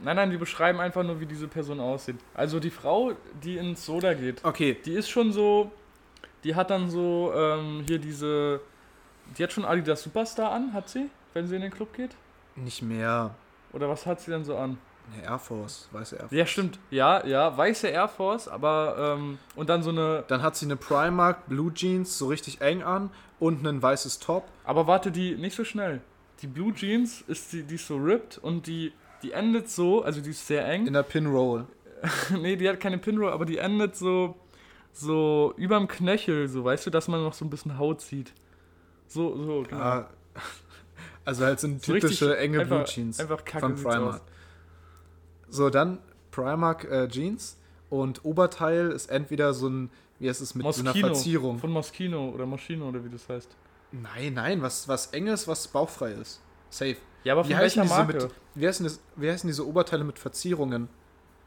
[0.00, 2.18] Nein, nein, wir beschreiben einfach nur, wie diese Person aussieht.
[2.34, 3.12] Also die Frau,
[3.42, 5.72] die ins Soda geht, Okay, die ist schon so,
[6.44, 8.60] die hat dann so ähm, hier diese,
[9.36, 12.12] die hat schon Adidas Superstar an, hat sie, wenn sie in den Club geht?
[12.54, 13.34] nicht mehr.
[13.72, 14.78] Oder was hat sie denn so an?
[15.12, 16.32] Eine Air Force, weiße Air Force.
[16.32, 16.78] Ja, stimmt.
[16.90, 20.76] Ja, ja, weiße Air Force, aber ähm, und dann so eine, Dann hat sie eine
[20.76, 23.10] Primark Blue Jeans, so richtig eng an
[23.40, 24.44] und ein weißes Top.
[24.64, 26.00] aber warte, die nicht so schnell.
[26.42, 30.20] Die Blue Jeans ist die, die ist so ripped und die, die endet so, also
[30.20, 30.86] die ist sehr eng.
[30.86, 31.66] In der Pinroll.
[32.40, 34.36] nee, die hat keine Pinroll, aber die endet so,
[34.92, 38.32] so überm Knöchel, so, weißt du, dass man noch so ein bisschen Haut sieht.
[39.06, 39.80] So, so, genau.
[39.82, 40.10] Ah,
[41.24, 44.22] also halt so eine So typische enge Blue einfach- Jeans einfach kacke von Primark.
[45.48, 45.98] So, dann
[46.30, 47.58] Primark äh, Jeans
[47.90, 51.06] und Oberteil ist entweder so ein, wie heißt es, mit so einer Moschino.
[51.08, 51.58] Verzierung.
[51.58, 53.56] Von Moschino oder Moschino oder wie das heißt.
[53.92, 56.40] Nein, nein, was, was enges, was bauchfrei ist.
[56.70, 56.96] Safe.
[57.24, 58.24] Ja, aber Wie von heißen welcher diese Marke?
[58.26, 60.88] mit, wie, heißen das, wie heißen diese Oberteile mit Verzierungen?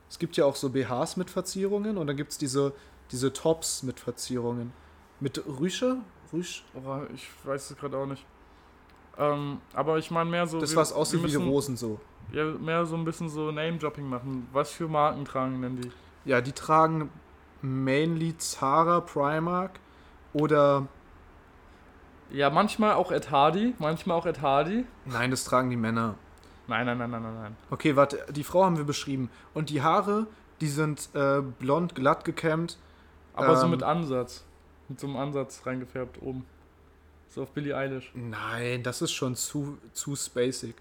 [0.10, 2.74] Es gibt ja auch so BHs mit Verzierungen und dann gibt es diese,
[3.12, 4.72] diese Tops mit Verzierungen.
[5.20, 5.98] Mit Rüsche?
[6.32, 6.64] Rüsch?
[6.76, 8.26] Oh, ich weiß es gerade auch nicht.
[9.18, 10.60] Ähm, aber ich meine mehr so.
[10.60, 12.00] Das, wir- was aussieht wie die Rosen so.
[12.32, 14.48] ja, mehr so ein bisschen so Name-Dropping machen.
[14.52, 15.92] Was für Marken tragen denn die?
[16.26, 17.10] Ja, die tragen
[17.62, 19.80] mainly Zara, Primark
[20.34, 20.88] oder.
[22.32, 24.86] Ja, manchmal auch Ed Hardy, manchmal auch Ed Hardy.
[25.06, 26.16] Nein, das tragen die Männer.
[26.68, 27.58] Nein, nein, nein, nein, nein, nein.
[27.70, 29.30] Okay, warte, die Frau haben wir beschrieben.
[29.54, 30.28] Und die Haare,
[30.62, 32.78] die sind äh, blond, glatt gekämmt.
[33.34, 33.72] Aber so Ähm.
[33.72, 34.44] mit Ansatz.
[34.90, 36.46] Mit so einem Ansatz reingefärbt oben.
[37.30, 38.12] So auf Billie Eilish.
[38.14, 40.76] Nein, das ist schon zu, zu spacig.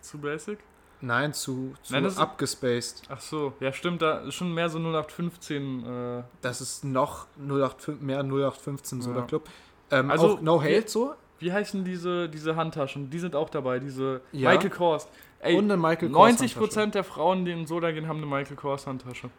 [0.00, 0.58] Zu basic?
[1.02, 3.02] Nein, zu, zu Nein, abgespaced.
[3.08, 5.84] Ach so, ja stimmt, da ist schon mehr so 0815.
[5.86, 9.16] Äh, Das ist noch 085, mehr 0815 so Ja.
[9.16, 9.48] der Club.
[9.90, 11.14] Ähm, Also, No Hate so.
[11.38, 13.10] wie heißen diese, diese Handtaschen?
[13.10, 14.50] Die sind auch dabei, diese Ja.
[14.50, 15.08] Michael Kors.
[15.40, 18.56] Ey, und eine Michael Kors 90% der Frauen, die in Soda gehen, haben eine Michael
[18.56, 19.30] Kors Handtasche.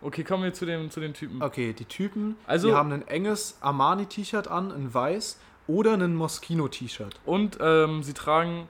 [0.00, 1.42] Okay, kommen wir zu, dem, zu den Typen.
[1.42, 7.20] Okay, die Typen, Also- die haben ein enges Armani-T-Shirt an, in weiß, oder ein Moschino-T-Shirt.
[7.26, 8.68] Und ähm, sie tragen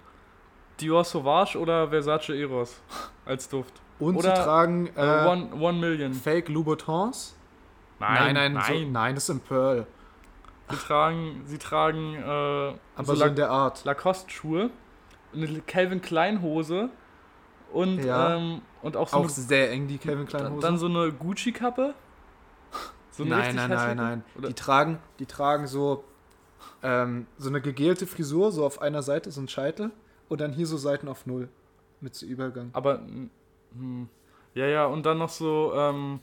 [0.81, 2.81] Dior Sauvage oder Versace Eros
[3.27, 3.75] als Duft.
[4.01, 6.15] Und Oder, sie tragen Äh, äh, one, one Million.
[6.15, 7.37] Fake Louboutins.
[8.01, 8.65] Nein, nein, nein.
[8.85, 9.87] So, nein, das ist in Pearl.
[10.71, 13.85] Sie tragen, sie tragen äh, Aber so, so, in der Art.
[13.85, 14.71] Lacoste-Schuhe,
[15.35, 16.89] eine Calvin Klein Hose
[17.73, 18.37] und, Ja.
[18.37, 21.95] ähm, und auch so Auch eine, sehr eng, die Calvin Klein dann, so eine Gucci-Kappe.
[23.11, 24.25] So eine nein, nein, nein, nein.
[24.37, 26.05] Oder, Die tragen, die tragen so,
[26.83, 29.91] ähm, so eine gegelte Frisur, so auf einer Seite so ein Scheitel
[30.29, 31.49] und dann hier so Seiten auf Null.
[32.01, 32.71] Mit so Übergang.
[32.73, 32.99] aber,
[33.73, 34.09] hm,
[34.55, 36.21] ja, ja, und dann noch so, ähm,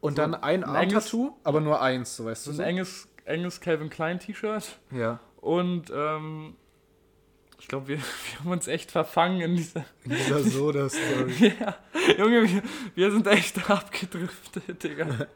[0.00, 2.54] Und so dann ein ein Arm-Tattoo, aber nur eins, so weißt so du.
[2.56, 2.62] ein So?
[2.64, 4.78] enges, enges Calvin Klein T-Shirt.
[4.90, 5.20] Ja.
[5.40, 6.56] Und, ähm,
[7.58, 7.96] ich glaube, wir,
[8.30, 9.84] wir haben uns echt verfangen in dieser.
[10.04, 11.54] In dieser Soda-Story.
[11.60, 11.76] ja,
[12.18, 12.62] Junge, wir,
[12.94, 15.26] wir sind echt abgedriftet, Digga.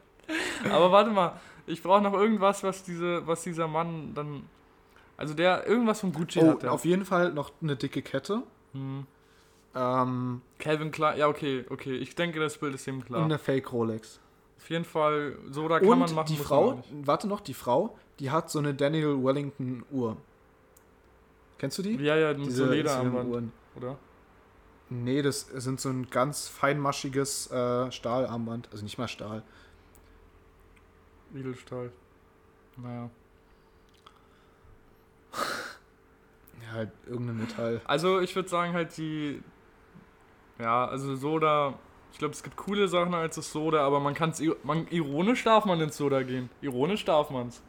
[0.69, 4.43] Aber warte mal, ich brauche noch irgendwas, was, diese, was dieser Mann dann.
[5.17, 6.71] Also der, irgendwas von Gucci oh, hat der.
[6.71, 8.41] auf jeden Fall noch eine dicke Kette.
[8.73, 9.05] Hm.
[9.75, 11.95] Ähm, Calvin Klein, ja, okay, okay.
[11.95, 13.23] Ich denke, das Bild ist ihm und klar.
[13.23, 14.19] eine Fake Rolex.
[14.61, 16.27] Auf jeden Fall, so da kann und man machen.
[16.27, 20.17] die Frau, warte noch, die Frau, die hat so eine Daniel Wellington Uhr.
[21.57, 21.95] Kennst du die?
[21.95, 23.97] Ja, ja, so Lederarmband, oder?
[24.89, 28.67] Nee, das sind so ein ganz feinmaschiges äh, Stahlarmband.
[28.71, 29.41] Also nicht mal Stahl.
[31.33, 31.91] Edelstahl.
[32.77, 33.09] Naja.
[36.63, 37.81] Ja, halt irgendein Metall.
[37.85, 39.41] Also ich würde sagen halt die,
[40.59, 41.73] ja, also Soda,
[42.11, 45.43] ich glaube es gibt coole Sachen als das Soda, aber man kann es, man, ironisch
[45.43, 46.49] darf man ins Soda gehen.
[46.61, 47.61] Ironisch darf man's.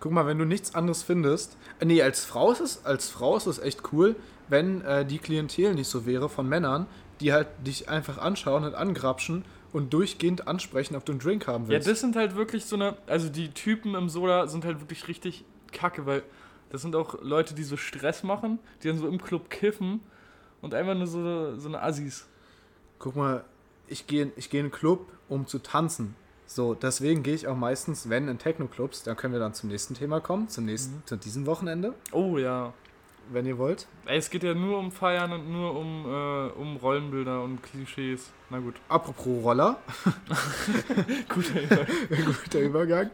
[0.00, 1.56] Guck mal, wenn du nichts anderes findest.
[1.80, 4.14] Äh, nee, als Frau ist es, als Frau ist es echt cool,
[4.48, 6.86] wenn äh, die Klientel nicht so wäre von Männern,
[7.20, 11.64] die halt dich einfach anschauen und angrapschen und durchgehend ansprechen, ob du einen Drink haben
[11.64, 11.88] Ja, willst.
[11.88, 15.44] das sind halt wirklich so eine, also die Typen im Soda sind halt wirklich richtig
[15.72, 16.22] kacke, weil
[16.70, 20.00] das sind auch Leute, die so Stress machen, die dann so im Club kiffen
[20.60, 22.26] und einfach nur so, so eine Assis.
[22.98, 23.44] Guck mal,
[23.88, 26.14] ich gehe ich geh in einen Club, um zu tanzen.
[26.48, 29.94] So, deswegen gehe ich auch meistens, wenn in Techno-Clubs, da können wir dann zum nächsten
[29.94, 32.72] Thema kommen, zum nächsten, zu diesem Wochenende, Oh ja.
[33.32, 33.88] wenn ihr wollt.
[34.06, 38.30] Ey, es geht ja nur um Feiern und nur um, äh, um Rollenbilder und Klischees.
[38.50, 38.76] Na gut.
[38.88, 39.80] Apropos Roller,
[41.28, 41.86] Guter Übergang.
[42.44, 43.10] guter Übergang.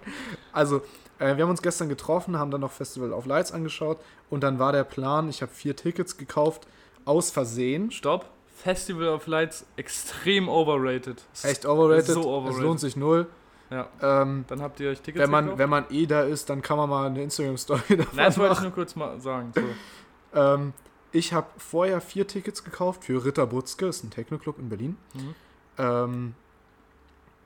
[0.53, 0.83] Also,
[1.19, 3.99] äh, wir haben uns gestern getroffen, haben dann noch Festival of Lights angeschaut
[4.29, 6.67] und dann war der Plan, ich habe vier Tickets gekauft,
[7.05, 7.91] aus Versehen.
[7.91, 8.29] Stopp.
[8.63, 11.23] Festival of Lights extrem overrated.
[11.33, 12.63] Es Echt overrated, So es overrated.
[12.63, 13.27] lohnt sich null.
[13.71, 13.89] Ja.
[14.03, 15.59] Ähm, Dann habt ihr euch Tickets wenn, man, gekauft?
[15.59, 18.55] wenn man eh da ist, dann kann man mal eine Instagram-Story davon Nein, das wollte
[18.55, 19.53] ich nur kurz mal sagen.
[19.55, 20.39] So.
[20.39, 20.73] Ähm,
[21.11, 24.97] ich habe vorher vier Tickets gekauft für Ritter Butzke, ist ein Techno-Club in Berlin.
[25.15, 25.35] Mhm.
[25.79, 26.35] ähm,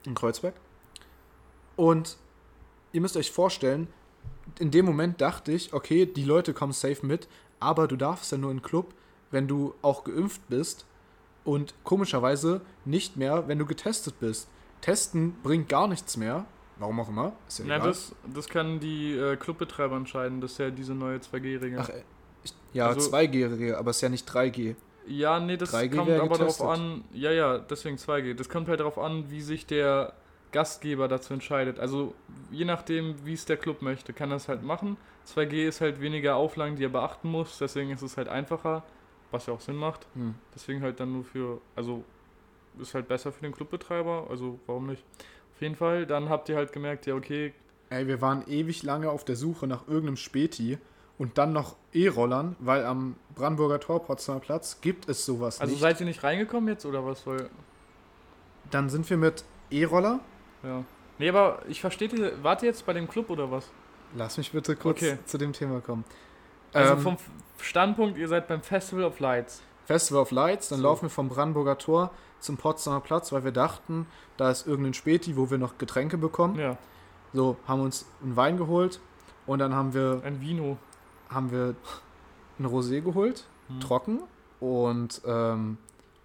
[0.05, 0.55] in Kreuzberg.
[1.77, 2.17] Und
[2.93, 3.89] ihr müsst euch vorstellen,
[4.59, 7.29] in dem Moment dachte ich, okay, die Leute kommen safe mit,
[7.61, 8.93] aber du darfst ja nur in den Club,
[9.31, 10.87] wenn du auch geimpft bist
[11.47, 14.49] und komischerweise nicht mehr, wenn du getestet bist.
[14.83, 16.45] Testen bringt gar nichts mehr.
[16.79, 17.33] Warum auch immer.
[17.49, 17.89] Ist ja Na, egal.
[17.89, 20.43] das, das können die äh, Clubbetreiber entscheiden.
[20.43, 21.79] Das ist ja diese neue 2G-Regel.
[21.81, 22.03] Ach, äh,
[22.45, 24.75] ich, ja, Also- 2G-Regel, aber es ist ja nicht 3G.
[25.09, 26.67] Ja, nee, das 3G kommt aber darauf getestet.
[26.67, 27.05] an.
[27.15, 28.35] Ja, ja, deswegen 2G.
[28.35, 30.13] Das kommt halt darauf an, wie sich der
[30.53, 31.79] Gastgeber dazu entscheidet.
[31.79, 32.13] Also
[32.51, 34.97] je nachdem, wie es der Club möchte, kann er es halt machen.
[35.27, 37.57] 2G ist halt weniger Auflagen, die er beachten muss.
[37.59, 38.83] Deswegen ist es halt einfacher,
[39.37, 40.07] was ja auch Sinn macht.
[40.14, 40.34] Hm.
[40.55, 42.05] Deswegen halt dann nur für, also
[42.78, 44.26] ist halt besser für den Clubbetreiber.
[44.28, 45.03] Also warum nicht?
[45.55, 46.07] Auf jeden Fall.
[46.07, 47.55] Dann habt ihr halt gemerkt, ja okay,
[47.89, 50.76] Ey, wir waren ewig lange auf der Suche nach irgendeinem Späti
[51.18, 55.80] und dann noch E-Rollern, weil am Brandenburger Tor, Potsdamer Platz, gibt es sowas also nicht.
[55.80, 57.24] seid ihr nicht reingekommen jetzt oder was?
[57.28, 57.49] Weil,
[58.72, 60.18] dann sind wir mit E-Roller.
[60.64, 60.84] ja.
[61.18, 62.11] Nee, aber ich verstehe,
[62.43, 63.70] wart ihr jetzt bei dem Club oder was?
[64.16, 65.16] Lass mich bitte kurz Okay.
[65.24, 66.05] zu dem Thema kommen.
[66.74, 67.16] Also Ähm, vom
[67.59, 69.63] Standpunkt, ihr seid beim Festival of Lights.
[69.85, 70.85] Festival of Lights, dann So.
[70.85, 75.37] laufen wir vom Brandenburger Tor zum Potsdamer Platz, weil wir dachten, da ist irgendein Späti,
[75.37, 76.59] wo wir noch Getränke bekommen.
[76.59, 76.77] Ja,
[77.33, 79.01] So, haben uns einen Wein geholt
[79.47, 80.77] und dann haben wir, ein Vino.
[81.29, 81.75] haben wir
[82.59, 83.81] ein Rosé geholt, Hm.
[83.81, 84.23] trocken
[84.61, 85.77] und ähm,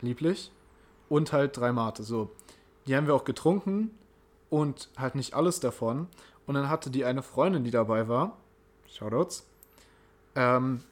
[0.02, 0.52] lieblich
[1.10, 2.04] und halt drei Mate.
[2.04, 2.30] So,
[2.88, 3.92] die haben wir auch getrunken
[4.50, 6.08] und halt nicht alles davon.
[6.46, 8.38] Und dann hatte die eine Freundin, die dabei war,
[8.90, 9.46] Shoutouts,
[10.36, 10.84] ähm,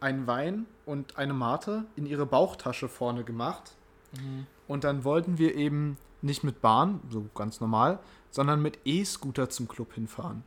[0.00, 3.72] einen Wein und eine Mate in ihre Bauchtasche vorne gemacht.
[4.12, 4.46] Mhm.
[4.68, 7.98] Und dann wollten wir eben nicht mit Bahn, so ganz normal,
[8.30, 10.42] sondern mit E-Scooter zum Club hinfahren.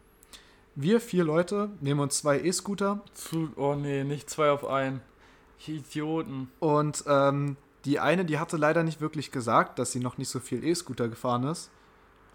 [0.76, 3.02] Wir vier Leute nehmen uns zwei E-Scooter
[3.56, 5.02] oh nee, nicht zwei auf einen.
[5.68, 6.50] Idioten.
[6.60, 10.40] und ähm, die eine, die hatte leider nicht wirklich gesagt, dass sie noch nicht so
[10.40, 11.70] viel E-Scooter gefahren ist.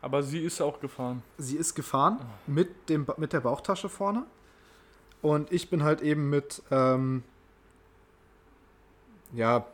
[0.02, 1.22] Aber sie ist auch gefahren.
[1.38, 4.24] Sie ist gefahren mit, dem, mit der Bauchtasche vorne
[5.24, 7.22] und ich bin halt eben mit, ähm,
[9.32, 9.66] ja,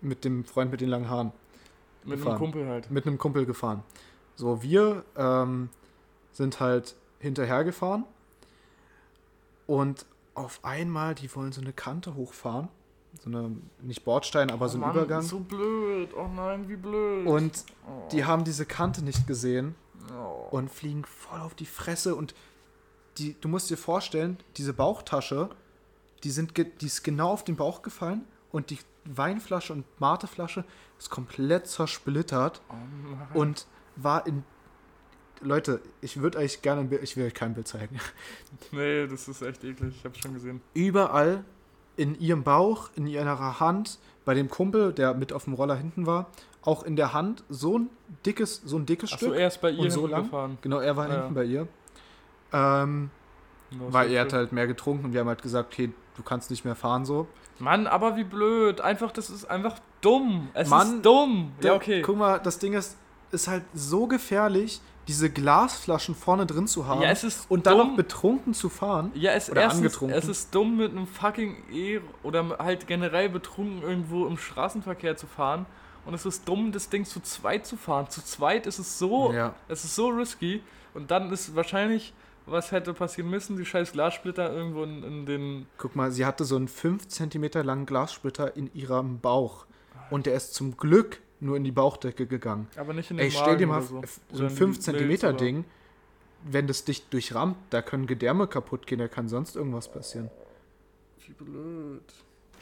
[0.00, 1.32] mit dem Freund mit den langen Haaren.
[2.04, 2.36] Mit Gefahren.
[2.36, 2.90] einem Kumpel halt.
[2.92, 3.82] mit einem Kumpel gefahren.
[4.36, 5.68] So, wir ähm,
[6.30, 8.04] sind halt hinterhergefahren
[9.66, 12.68] und auf einmal, die wollen so eine Kante hochfahren.
[13.20, 13.50] So eine,
[13.82, 15.22] nicht Bordstein, aber so oh ein Mann, Übergang.
[15.22, 16.10] so blöd.
[16.16, 17.26] Oh nein, wie blöd.
[17.26, 18.08] Und oh.
[18.12, 19.74] die haben diese Kante nicht gesehen
[20.16, 20.56] oh.
[20.56, 22.14] und fliegen voll auf die Fresse.
[22.14, 22.34] Und
[23.18, 25.50] die, du musst dir vorstellen, diese Bauchtasche,
[26.22, 30.64] die, sind die ist genau auf den Bauch gefallen und die Weinflasche und Mateflasche
[30.98, 32.60] ist komplett zersplittert.
[33.34, 34.44] Oh und war in.
[35.40, 37.98] Leute, ich würde euch gerne ein Bild, ich will euch kein Bild zeigen.
[38.72, 39.94] Nee, das ist echt eklig.
[39.98, 40.62] Ich hab's schon gesehen.
[40.72, 41.44] Überall
[41.96, 46.06] in ihrem Bauch, in ihrer Hand, bei dem Kumpel, der mit auf dem Roller hinten
[46.06, 46.30] war,
[46.62, 47.90] auch in der Hand so ein
[48.24, 49.38] dickes, so ein dickes Achso, Stück.
[49.38, 50.22] er ist bei ihr und so lang?
[50.24, 50.58] gefahren.
[50.62, 51.14] Genau, er war Ja.
[51.20, 51.68] hinten bei ihr.
[52.52, 53.10] Ähm,
[53.88, 56.64] weil er hat halt mehr getrunken und wir haben halt gesagt, okay, du kannst nicht
[56.64, 57.26] mehr fahren so.
[57.58, 58.80] Mann, aber wie blöd.
[58.80, 60.48] Einfach, das ist einfach dumm.
[60.54, 61.52] Es Mann, ist dumm.
[61.62, 62.02] Ja, okay.
[62.02, 62.96] Guck mal, das Ding ist,
[63.32, 67.76] ist halt so gefährlich, diese Glasflaschen vorne drin zu haben Ja, es ist und dann
[67.78, 67.88] dumm.
[67.90, 69.10] noch betrunken zu fahren.
[69.14, 70.16] Ja, es, Oder erstens, angetrunken.
[70.18, 75.26] es ist dumm, mit einem fucking E oder halt generell betrunken irgendwo im Straßenverkehr zu
[75.26, 75.66] fahren.
[76.06, 78.08] Und es ist dumm, das Ding zu zweit zu fahren.
[78.08, 79.54] Zu zweit ist es so, Ja.
[79.68, 80.62] es ist so risky.
[80.94, 82.12] Und dann ist wahrscheinlich,
[82.46, 85.66] was hätte passieren müssen, die scheiß Glassplitter irgendwo in, in den.
[85.78, 89.66] Guck mal, sie hatte so einen 5 cm langen Glassplitter in ihrem Bauch.
[90.10, 92.68] Und der ist zum Glück nur in die Bauchdecke gegangen.
[92.76, 94.36] Aber nicht in den Ey, stell dir Magen mal so.
[94.36, 95.64] so ein in 5 die cm Ding,
[96.44, 100.30] wenn das dich durchrammt, da können Gedärme kaputt gehen, da kann sonst irgendwas passieren.
[101.26, 102.02] Wie blöd.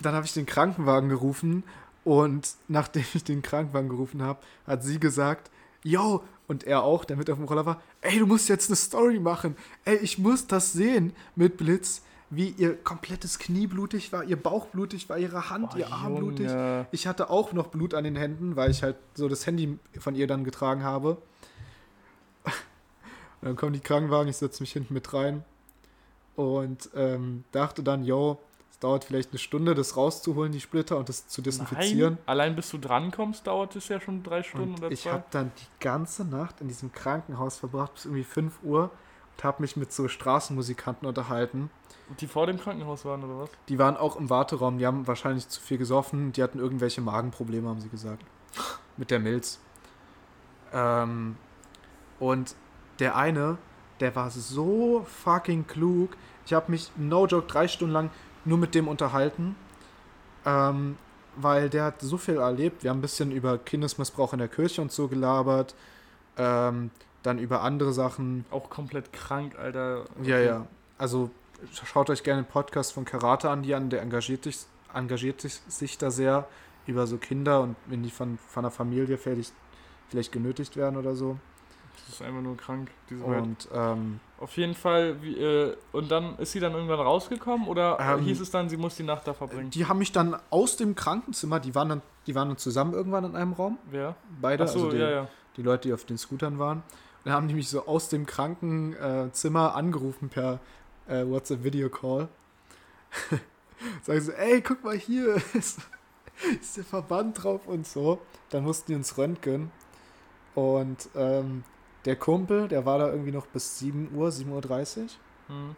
[0.01, 1.65] Dann habe ich den Krankenwagen gerufen
[2.05, 5.51] und nachdem ich den Krankenwagen gerufen habe, hat sie gesagt,
[5.85, 6.23] yo,
[6.53, 9.19] und er auch, der mit auf dem Roller war, ey, du musst jetzt eine Story
[9.19, 9.57] machen.
[9.85, 14.67] Ey, ich muss das sehen mit Blitz, wie ihr komplettes Knie blutig war, ihr Bauch
[14.67, 16.49] blutig war, ihre Hand, Boah, ihr Arm blutig.
[16.49, 16.87] Junge.
[16.93, 20.15] Ich hatte auch noch Blut an den Händen, weil ich halt so das Handy von
[20.15, 21.17] ihr dann getragen habe.
[22.45, 25.43] Und dann kommen die Krankenwagen, ich setze mich hinten mit rein
[26.37, 28.41] und ähm, dachte dann, yo,
[28.83, 32.15] dauert vielleicht eine Stunde, das rauszuholen, die Splitter und das zu desinfizieren.
[32.15, 35.13] Nein, allein bis du drankommst, dauert es ja schon drei Stunden Und oder ich zwei.
[35.13, 38.91] habe dann die ganze Nacht in diesem Krankenhaus verbracht, bis irgendwie 5 Uhr
[39.37, 41.71] und habe mich mit so Straßenmusikanten unterhalten.
[42.21, 43.51] Die vor dem Krankenhaus waren oder was?
[43.69, 47.69] Die waren auch im Warteraum, die haben wahrscheinlich zu viel gesoffen, die hatten irgendwelche Magenprobleme,
[47.69, 48.25] haben sie gesagt.
[48.97, 49.61] Mit der Milz.
[50.73, 51.37] Ähm,
[52.19, 52.55] und
[52.99, 53.59] der eine,
[54.01, 56.17] der war so fucking klug.
[56.45, 58.11] Ich habe mich, no joke, drei Stunden lang
[58.45, 59.57] nur mit dem unterhalten.
[60.45, 60.97] Ähm,
[61.37, 62.83] weil der hat so viel erlebt.
[62.83, 65.75] Wir haben ein bisschen über Kindesmissbrauch in der Kirche und so gelabert.
[66.37, 66.91] Ähm,
[67.23, 68.45] dann über andere Sachen.
[68.51, 70.05] Auch komplett krank, Alter.
[70.23, 70.67] Ja, ja.
[70.99, 71.31] Also
[71.73, 74.59] schaut euch gerne den Podcast von Karate an, die an, der engagiert, dich,
[74.93, 76.47] engagiert sich, sich da sehr
[76.87, 79.55] über so Kinder und wenn die von, von der Familie vielleicht,
[80.09, 81.39] vielleicht genötigt werden oder so.
[82.07, 83.43] Das ist einfach nur krank, diese Welt.
[83.43, 87.97] Und ähm, Auf jeden Fall, wie, äh, und dann ist sie dann irgendwann rausgekommen oder
[88.01, 89.71] äh, Ähm, hieß es dann, sie muss die Nacht da verbringen?
[89.71, 93.25] die haben mich dann aus dem Krankenzimmer, die waren dann, die waren dann zusammen irgendwann
[93.25, 94.17] in einem Raum, Wer?
[94.41, 95.29] beide, Achso, also die, ja, ja.
[95.57, 96.79] die Leute, die auf den Scootern waren.
[96.79, 100.59] Und dann haben die mich so aus dem Krankenzimmer angerufen per
[101.07, 102.27] äh, WhatsApp-Video-Call.
[104.03, 105.79] Sagen so, ey, guck mal hier, ist,
[106.61, 108.19] ist der Verband drauf und so.
[108.51, 109.71] Dann mussten die ins Röntgen.
[110.57, 111.63] Und ähm,
[112.05, 114.49] der Kumpel, der war da irgendwie noch bis 7 Uhr, 7.30
[115.03, 115.07] Uhr.
[115.49, 115.77] Hm.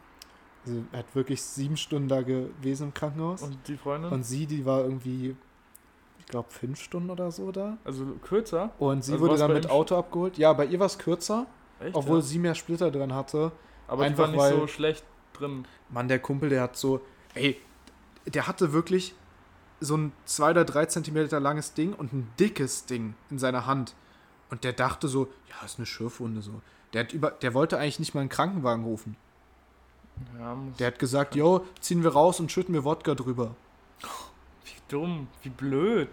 [0.66, 3.42] Also er hat wirklich sieben Stunden da gewesen im Krankenhaus.
[3.42, 4.22] Und, Und die Freundin?
[4.22, 5.36] sie, die war irgendwie,
[6.18, 7.76] ich glaube, fünf Stunden oder so da.
[7.84, 8.70] also kürzer?
[8.78, 10.38] Und sie Also wurde dann mit Auto abgeholt.
[10.38, 11.46] Ja, bei ihr war es kürzer,
[11.80, 11.94] Echt?
[11.94, 12.22] obwohl ja?
[12.22, 13.52] sie mehr Splitter drin hatte.
[13.88, 15.04] Aber einfach die war nicht weil- so schlecht
[15.34, 15.66] drin.
[15.90, 17.02] Mann, der Kumpel, der hat so,
[17.34, 17.60] ey,
[18.26, 19.14] der hatte wirklich
[19.80, 23.94] so ein 2 oder 3 Zentimeter langes Ding und ein dickes Ding in seiner Hand.
[24.50, 26.60] Und der dachte so, ja, ist eine Schürfwunde so.
[26.92, 29.16] Der, hat über, der wollte eigentlich nicht mal einen Krankenwagen rufen.
[30.38, 33.56] Ja, Der hat gesagt, yo, ziehen wir raus und schütten wir Wodka drüber.
[34.64, 36.08] wie dumm, wie blöd.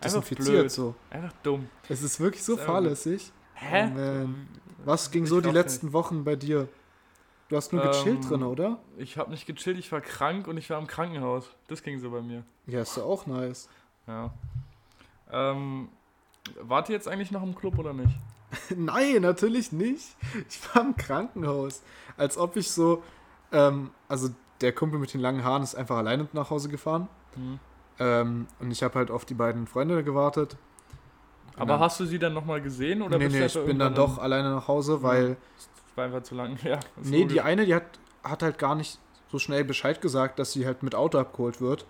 [0.00, 0.70] Einfach Desinfiziert blöd.
[0.70, 0.94] so.
[1.10, 1.68] Einfach dumm.
[1.88, 3.32] Es ist wirklich so einfach- fahrlässig.
[3.54, 3.86] Hä?
[3.90, 4.48] Oh, man.
[4.84, 6.68] Was ging Ich so die letzten Wochen bei dir?
[7.48, 8.78] Du hast nur gechillt Ähm, drin, oder?
[8.98, 11.48] Ich habe nicht gechillt, ich war krank und ich war im Krankenhaus.
[11.68, 12.44] Das ging so bei mir.
[12.66, 13.68] Ja, ist ja auch nice.
[14.06, 14.32] Ja.
[15.32, 15.88] Ähm,
[16.62, 18.14] wart ihr jetzt eigentlich noch im Club oder nicht?
[18.76, 20.16] Nein, natürlich nicht.
[20.48, 21.82] Ich war im Krankenhaus.
[22.16, 23.02] Als ob ich so,
[23.52, 24.28] ähm, also
[24.60, 27.08] der Kumpel mit den langen Haaren ist einfach alleine nach Hause gefahren.
[27.34, 27.58] Hm.
[27.98, 30.56] Ähm, und ich habe halt auf die beiden Freunde gewartet.
[31.56, 31.80] Aber Ja.
[31.80, 33.02] hast du sie dann nochmal gesehen?
[33.02, 35.36] Oder nee, bist du nee, ich einfach bin dann doch alleine nach Hause, weil, in-
[35.56, 36.56] Das war einfach zu lang.
[36.62, 37.84] Ja, nee, die eine, die hat,
[38.22, 38.98] hat halt gar nicht
[39.30, 41.86] so schnell Bescheid gesagt, dass sie halt mit Auto abgeholt wird.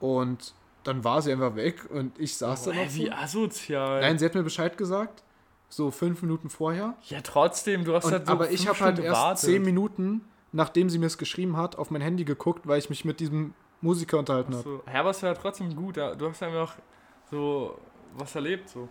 [0.00, 0.54] Und
[0.84, 2.98] dann war sie einfach weg und ich saß Oh, da ey, noch so.
[2.98, 4.00] wie asozial.
[4.00, 5.22] Nein, sie hat mir Bescheid gesagt,
[5.68, 6.94] so fünf Minuten vorher.
[7.08, 9.38] ja, trotzdem, du hast Und, halt so aber ich habe halt erst gewartet.
[9.40, 10.22] zehn Minuten,
[10.52, 13.54] nachdem sie mir es geschrieben hat, auf mein Handy geguckt, weil ich mich mit diesem
[13.80, 14.62] Musiker unterhalten habe.
[14.62, 14.82] So.
[14.92, 15.96] Ja, aber es war trotzdem gut.
[15.96, 16.74] Du hast einfach
[17.30, 17.78] so
[18.16, 18.68] was erlebt.
[18.68, 18.88] So.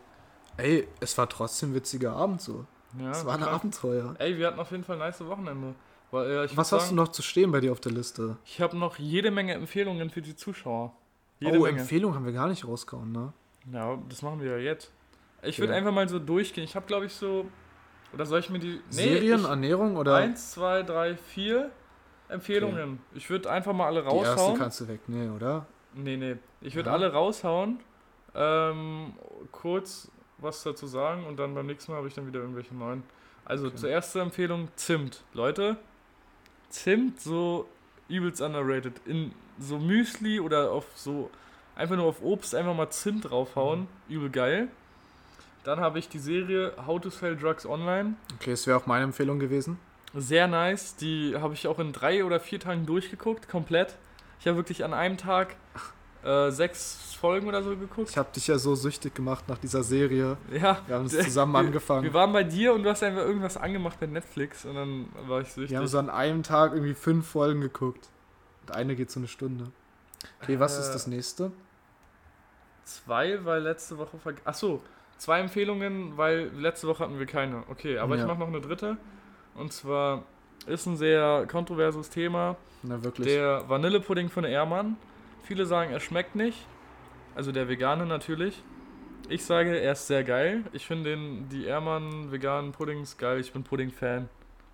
[0.57, 2.65] Ey, es war trotzdem ein witziger Abend so.
[2.99, 3.43] Ja, es war ein.
[3.43, 4.15] Abenteuer.
[4.17, 5.75] Ey, wir hatten auf jeden Fall ein nice Wochenende.
[6.11, 8.37] Weil, äh, Was hast du sagen, noch zu stehen bei dir auf der Liste?
[8.45, 10.93] Ich habe noch jede Menge Empfehlungen für die Zuschauer.
[11.39, 11.79] Jede oh, Menge.
[11.81, 13.33] Empfehlung haben wir gar nicht rausgehauen, ne?
[13.71, 14.91] Ja, das machen wir ja jetzt.
[15.41, 15.79] Ich würde Okay.
[15.79, 16.63] einfach mal so durchgehen.
[16.63, 17.45] Ich habe, glaube ich, so.
[18.13, 18.81] Oder soll ich mir die.
[18.89, 21.71] Serien, ich, Ernährung oder Eins, zwei, drei, vier
[22.27, 22.99] Empfehlungen.
[23.13, 24.57] Ich würde einfach mal alle die erste raushauen.
[24.57, 25.65] kannst du wegnehmen, oder?
[25.93, 26.35] Nee, nee.
[26.61, 26.95] Ich würde Ja.
[26.95, 27.79] alle raushauen.
[28.35, 29.13] Ähm,
[29.51, 33.03] kurz was dazu sagen und dann beim nächsten Mal habe ich dann wieder irgendwelche neuen.
[33.45, 33.75] Also Okay.
[33.77, 35.23] zur ersten Empfehlung Zimt.
[35.33, 35.77] Leute,
[36.69, 37.67] Zimt so
[38.07, 39.01] übelst underrated.
[39.05, 41.29] In so Müsli oder auf so
[41.75, 43.87] einfach nur auf Obst einfach mal Zimt draufhauen.
[44.07, 44.67] Übel geil.
[45.63, 48.15] Dann habe ich die Serie How to Sell Drugs Online.
[48.39, 49.77] Okay, das wäre auch meine Empfehlung gewesen.
[50.15, 50.95] Sehr nice.
[50.95, 53.95] Die habe ich auch in drei oder vier Tagen durchgeguckt, komplett.
[54.39, 55.55] Ich habe wirklich an einem Tag
[56.23, 58.09] äh, sechs Folgen oder so geguckt.
[58.09, 60.37] Ich habe dich ja so süchtig gemacht nach dieser Serie.
[60.51, 62.03] Ja, Wir haben es zusammen wir- angefangen.
[62.03, 65.41] wir waren bei dir und du hast einfach irgendwas angemacht bei Netflix und dann war
[65.41, 65.71] ich süchtig.
[65.71, 68.07] Wir haben so an einem Tag irgendwie fünf Folgen geguckt.
[68.71, 69.71] Eine geht so eine Stunde.
[70.41, 71.51] Okay, was ist Äh, das nächste?
[72.83, 74.81] Zwei, weil letzte Woche verg Achso,
[75.17, 77.63] zwei Empfehlungen, weil letzte Woche hatten wir keine.
[77.69, 78.27] Okay, aber ich Ja.
[78.27, 78.97] mache noch eine dritte.
[79.55, 80.23] Und zwar
[80.65, 82.55] ist ein sehr kontroverses Thema.
[82.83, 83.27] Na, wirklich.
[83.27, 84.97] Der Vanillepudding von Ehrmann.
[85.43, 86.65] Viele sagen, er schmeckt nicht.
[87.35, 88.61] Also der vegane natürlich.
[89.29, 90.63] Ich sage, er ist sehr geil.
[90.73, 93.39] Ich finde den, die Ehrmann veganen Puddings geil.
[93.39, 94.27] Ich bin Pudding-Fan.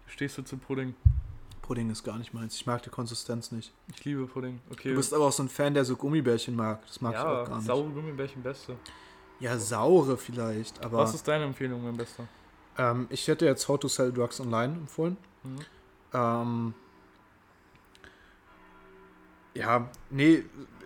[0.06, 0.96] Wie stehst du zu Pudding?
[1.66, 2.56] Pudding ist gar nicht meins.
[2.56, 3.74] Ich mag die Konsistenz nicht.
[3.88, 4.62] Ich liebe Pudding.
[4.72, 4.90] Okay.
[4.90, 6.86] Du bist aber auch so ein Fan, der so Gummibärchen mag.
[6.86, 7.66] Das mag ich ja, auch gar nicht.
[7.66, 8.76] saure Gummibärchen beste.
[9.40, 12.28] Ja, saure vielleicht, aber Was ist deine Empfehlung, mein Bester?
[12.78, 15.18] ähm, ich hätte jetzt How to Sell Drugs Online empfohlen.
[15.44, 15.60] Mhm.
[16.14, 16.74] Ähm,
[19.56, 20.44] ja, nee,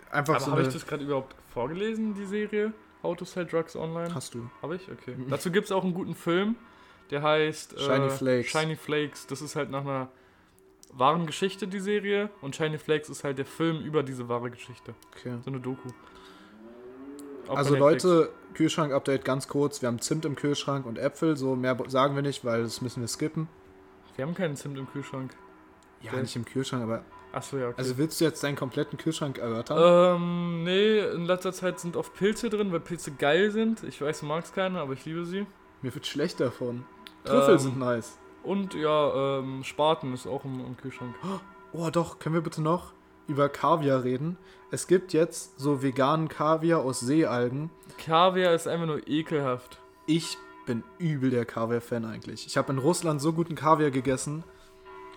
[0.09, 2.73] einfach Aber so habe ich das gerade überhaupt vorgelesen, die Serie?
[3.03, 4.15] How to Sell Drugs Online?
[4.15, 4.49] Hast du.
[4.61, 4.89] Habe ich?
[4.89, 5.15] Okay.
[5.15, 5.29] Mhm.
[5.29, 6.55] Dazu gibt es auch einen guten Film,
[7.11, 8.51] der heißt Shiny äh, Flakes.
[8.51, 9.27] Shiny Flakes.
[9.27, 10.09] Das ist halt nach einer
[10.91, 12.29] wahren Geschichte, die Serie.
[12.41, 14.93] Und Shiny Flakes ist halt der Film über diese wahre Geschichte.
[15.15, 15.37] Okay.
[15.43, 15.89] So eine Doku.
[17.47, 17.75] Auch Also.
[17.75, 19.81] Leute, Kühlschrank-Update ganz kurz.
[19.81, 21.37] Wir haben Zimt im Kühlschrank und Äpfel.
[21.37, 23.47] So mehr sagen wir nicht, weil das müssen wir skippen.
[24.15, 25.33] Wir haben keinen Zimt im Kühlschrank.
[26.01, 26.21] Ja, Okay.
[26.21, 27.03] nicht im Kühlschrank, aber...
[27.31, 27.75] Achso, ja, okay.
[27.77, 30.15] Also willst du jetzt deinen kompletten Kühlschrank erörtern?
[30.17, 33.83] ähm, nee, in letzter Zeit sind oft Pilze drin, weil Pilze geil sind.
[33.83, 35.45] Ich weiß, du magst keine, aber ich liebe sie.
[35.81, 36.85] Mir wird schlecht davon.
[37.23, 38.17] Trüffel Ähm, sind nice.
[38.43, 41.15] Und ja, ähm, Spaten ist auch im, im Kühlschrank.
[41.71, 42.93] Oh doch, können wir bitte noch
[43.27, 44.37] über Kaviar reden?
[44.71, 47.69] Es gibt jetzt so veganen Kaviar aus Seealgen.
[48.03, 49.79] Kaviar ist einfach nur ekelhaft.
[50.07, 50.35] Ich
[50.65, 52.47] bin übel der Kaviar-Fan eigentlich.
[52.47, 54.43] Ich habe in Russland so guten Kaviar gegessen.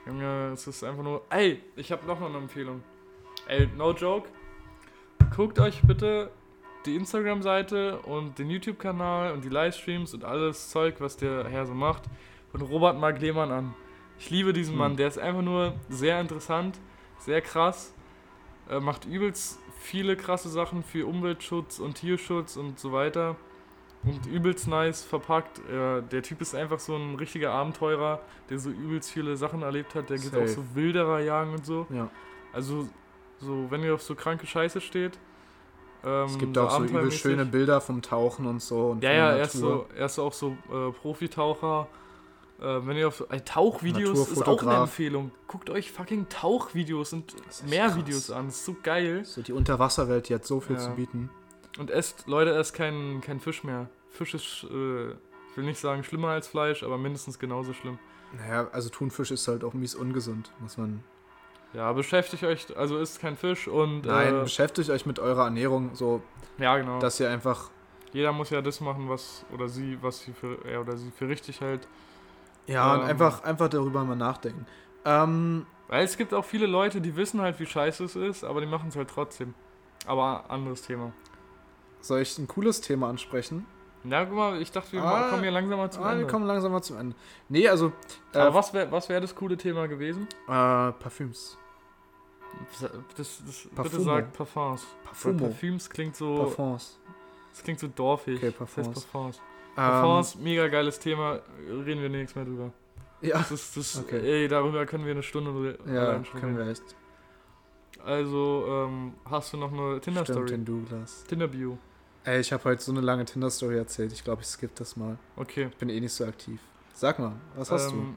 [0.06, 1.22] Junge, es ist einfach nur.
[1.30, 2.82] Ey, ich habe noch eine Empfehlung.
[3.46, 4.28] Ey, no joke.
[5.34, 6.30] Guckt euch bitte
[6.84, 11.74] die Instagram-Seite und den YouTube-Kanal und die Livestreams und alles Zeug, was der Herr so
[11.74, 12.04] macht,
[12.52, 13.74] von Robert Mark Lehmann an.
[14.18, 14.78] Ich liebe diesen Hm.
[14.78, 14.96] Mann.
[14.96, 16.78] Der ist einfach nur sehr interessant,
[17.18, 17.92] sehr krass.
[18.70, 23.36] Äh, macht übelst viele krasse Sachen für Umweltschutz und Tierschutz und so weiter.
[24.04, 25.58] Und übelst nice verpackt.
[25.68, 29.94] Äh, der Typ ist einfach so ein richtiger Abenteurer, der so übelst viele Sachen erlebt
[29.94, 30.10] hat.
[30.10, 30.42] Der geht Safe.
[30.44, 31.86] auch so Wilderer jagen und so.
[31.90, 32.10] Ja.
[32.52, 32.88] Also,
[33.38, 35.18] so, wenn ihr auf so kranke Scheiße steht.
[36.04, 37.20] Ähm, Es gibt auch so übel abenteuermäßig.
[37.20, 38.90] schöne Bilder vom Tauchen und so.
[38.90, 41.86] Und Ja, ja, er ist, so, er ist auch so äh, Profitaucher.
[42.62, 44.82] Äh, wenn ihr auf äh, Tauchvideos ist auch eine.
[44.82, 45.32] Empfehlung.
[45.48, 47.96] Guckt euch fucking Tauchvideos und ist echt mehr krass.
[47.96, 48.46] Videos an.
[48.46, 49.24] Das ist so geil.
[49.24, 50.82] So die Unterwasserwelt, die hat so viel Ja.
[50.82, 51.28] zu bieten.
[51.78, 53.88] Und esst, Leute, esst kein, kein Fisch mehr.
[54.10, 57.98] Fisch ist, äh, ich will nicht sagen schlimmer als Fleisch, aber mindestens genauso schlimm.
[58.38, 61.02] Naja, also Thunfisch ist halt auch mies ungesund, muss man.
[61.74, 65.94] Ja, beschäftigt euch, also isst kein Fisch und Nein, äh, beschäftigt euch mit eurer Ernährung,
[65.94, 66.22] so
[66.58, 66.98] ja genau.
[67.00, 67.70] dass ihr einfach.
[68.12, 71.28] Jeder muss ja das machen, was oder sie, was sie für er oder sie für
[71.28, 71.88] richtig hält.
[72.66, 73.06] Ja, und Ähm.
[73.08, 74.66] einfach, einfach darüber mal nachdenken.
[75.04, 78.60] Ähm, Weil es gibt auch viele Leute, die wissen halt, wie scheiße es ist, aber
[78.60, 79.54] die machen es halt trotzdem.
[80.06, 81.12] Aber anderes Thema.
[82.00, 83.66] soll ich ein cooles Thema ansprechen?
[84.04, 86.24] Na, guck mal, ich dachte, wir Ah, kommen hier langsam mal zum Ah, Ende.
[86.24, 87.14] wir kommen langsam mal zum Ende.
[87.48, 87.92] Nee, also.
[88.32, 90.26] Äh, aber was wäre was wär das coole Thema gewesen?
[90.48, 91.56] Äh, Parfüms.
[92.80, 94.84] Das, das, das, bitte sagt Parfums.
[95.04, 95.46] Parfumo.
[95.46, 96.98] Parfüms klingt so, Parfums.
[97.52, 98.38] das klingt so dorfig.
[98.38, 99.40] Okay, Das heißt Parfums.
[99.74, 100.34] Parfums.
[100.36, 102.72] Ähm, mega geiles Thema, reden wir nichts mehr drüber.
[103.20, 104.20] ja, Das ist, das, Okay.
[104.42, 106.82] ey, darüber können wir eine Stunde re- ja, können wir echt.
[108.04, 110.46] Also, ähm, hast du noch eine Stimmt, Tinder-Story?
[110.46, 111.24] den Douglas.
[111.24, 111.78] Tinder-Bio.
[112.24, 114.12] Ey, ich habe heute so eine lange Tinder-Story erzählt.
[114.12, 115.16] Ich glaube, ich skippe das mal.
[115.36, 115.68] Okay.
[115.70, 116.60] Ich bin eh nicht so aktiv.
[116.94, 118.16] Sag mal, was hast ähm,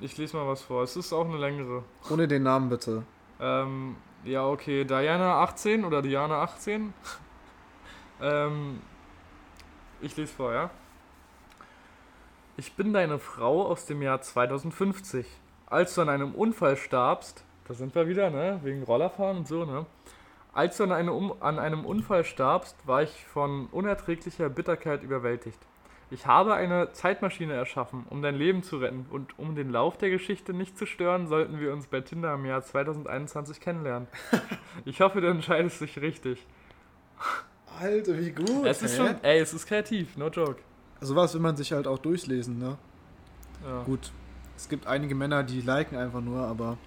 [0.00, 0.82] Ich lese mal was vor.
[0.82, 1.84] Es ist auch eine längere.
[2.08, 2.14] du?
[2.14, 3.02] Ohne den Namen bitte.
[3.40, 4.84] Ähm, ja, okay.
[4.84, 6.92] Diana 18 oder Diana 18.
[8.20, 8.80] ähm,
[10.00, 10.70] ich lese vor, ja.
[12.58, 15.26] Ich bin deine Frau aus dem Jahr 2050.
[15.66, 18.60] Als du an einem Unfall starbst, da sind wir wieder, ne?
[18.62, 19.84] Wegen Rollerfahren und so, ne?
[20.54, 25.58] Als du an einem, um an einem Unfall starbst, war ich von unerträglicher Bitterkeit überwältigt.
[26.10, 29.04] Ich habe eine Zeitmaschine erschaffen, um dein Leben zu retten.
[29.10, 32.46] Und um den Lauf der Geschichte nicht zu stören, sollten wir uns bei Tinder im
[32.46, 34.08] Jahr 2021 kennenlernen.
[34.86, 36.46] ich hoffe, du entscheidest dich richtig.
[37.78, 38.64] Alter, wie gut.
[38.64, 40.62] es ist schon, ey, es ist kreativ, no joke.
[41.00, 42.78] Sowas will man sich halt auch durchlesen, ne?
[43.64, 44.10] Ja, Gut.
[44.56, 46.78] Es gibt einige Männer, die liken einfach nur, aber.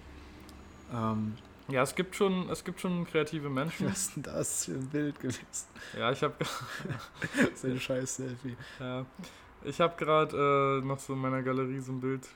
[0.93, 1.35] Ähm,
[1.67, 3.87] ja es, gibt schon, es gibt schon kreative Menschen.
[3.91, 5.45] was ist denn das für ein Bild gewesen?
[5.97, 6.33] Ja, ich habe
[7.55, 8.57] So ein scheiß Selfie.
[8.79, 9.05] ja,
[9.63, 12.27] ich hab gerade äh, noch so in meiner Galerie so ein Bild.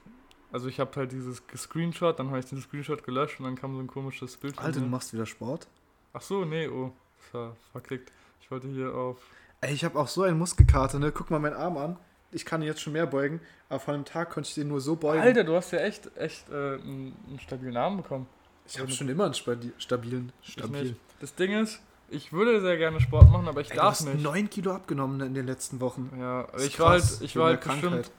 [0.51, 3.73] Also ich habe halt dieses Screenshot, dann habe ich den Screenshot gelöscht und dann kam
[3.73, 4.59] so ein komisches Bild.
[4.59, 5.67] Alter, du machst wieder Sport?
[6.13, 8.11] Ach so, nee, oh, das war verklickt.
[8.39, 9.17] Ich wollte hier auf
[9.63, 11.11] Ey, ich habe auch so einen Muskelkater, ne?
[11.13, 11.97] Guck mal meinen Arm an.
[12.31, 13.39] Ich kann ihn jetzt schon mehr beugen,
[13.69, 15.21] aber vor einem Tag konnte ich den nur so beugen.
[15.21, 18.27] Alter, du hast ja echt, echt äh, einen, einen stabilen Namen bekommen.
[18.67, 20.33] ich habe schon immer einen stabi- stabilen.
[20.41, 20.95] Stabil.
[21.21, 24.05] Das Ding ist, ich würde sehr gerne Sport machen, aber ich Ey, du darf hast
[24.05, 24.21] nicht.
[24.21, 26.11] 9 Kilo abgenommen in den letzten Wochen.
[26.19, 28.11] Ja, ich war halt, ich war halt bestimmt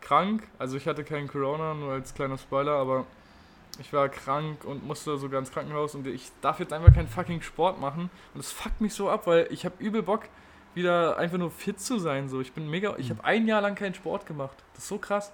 [0.00, 0.48] krank.
[0.58, 3.04] Also ich hatte keinen Corona, nur als kleiner Spoiler, aber
[3.78, 7.42] ich war krank und musste sogar ins Krankenhaus und ich darf jetzt einfach keinen fucking
[7.42, 8.10] Sport machen.
[8.34, 10.22] Und das fuckt mich so ab, weil ich habe übel Bock,
[10.78, 12.28] wieder einfach nur fit zu sein.
[12.28, 12.94] So, ich bin mega.
[12.96, 13.18] Ich Mhm.
[13.18, 14.56] habe ein Jahr lang keinen Sport gemacht.
[14.74, 15.32] Das ist so krass.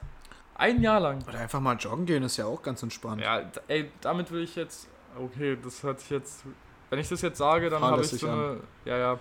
[0.57, 1.23] Ein Jahr lang.
[1.29, 3.21] Oder einfach mal joggen gehen ist ja auch ganz entspannt.
[3.21, 4.89] Ja, ey, damit will ich jetzt.
[5.19, 6.45] Okay, das hört sich jetzt.
[6.91, 8.61] Wenn ich das jetzt sage, dann habe ich so eine.
[8.85, 9.19] Ja, ja.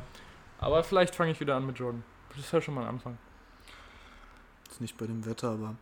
[0.59, 2.03] Aber vielleicht fange ich wieder an mit Joggen.
[2.29, 3.17] Das ist ja schon mal ein Anfang.
[4.69, 5.75] Ist nicht bei dem Wetter, aber.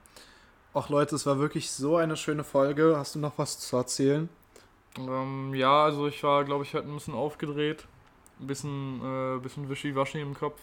[0.73, 2.95] Ach Leute, es war wirklich so eine schöne Folge.
[2.97, 4.29] Hast du noch was zu erzählen?
[4.97, 7.85] Ähm, ja, also ich war, glaube ich, heute ein bisschen aufgedreht.
[8.41, 10.59] Ein bisschen, äh, bisschen wischiwaschi im Kopf.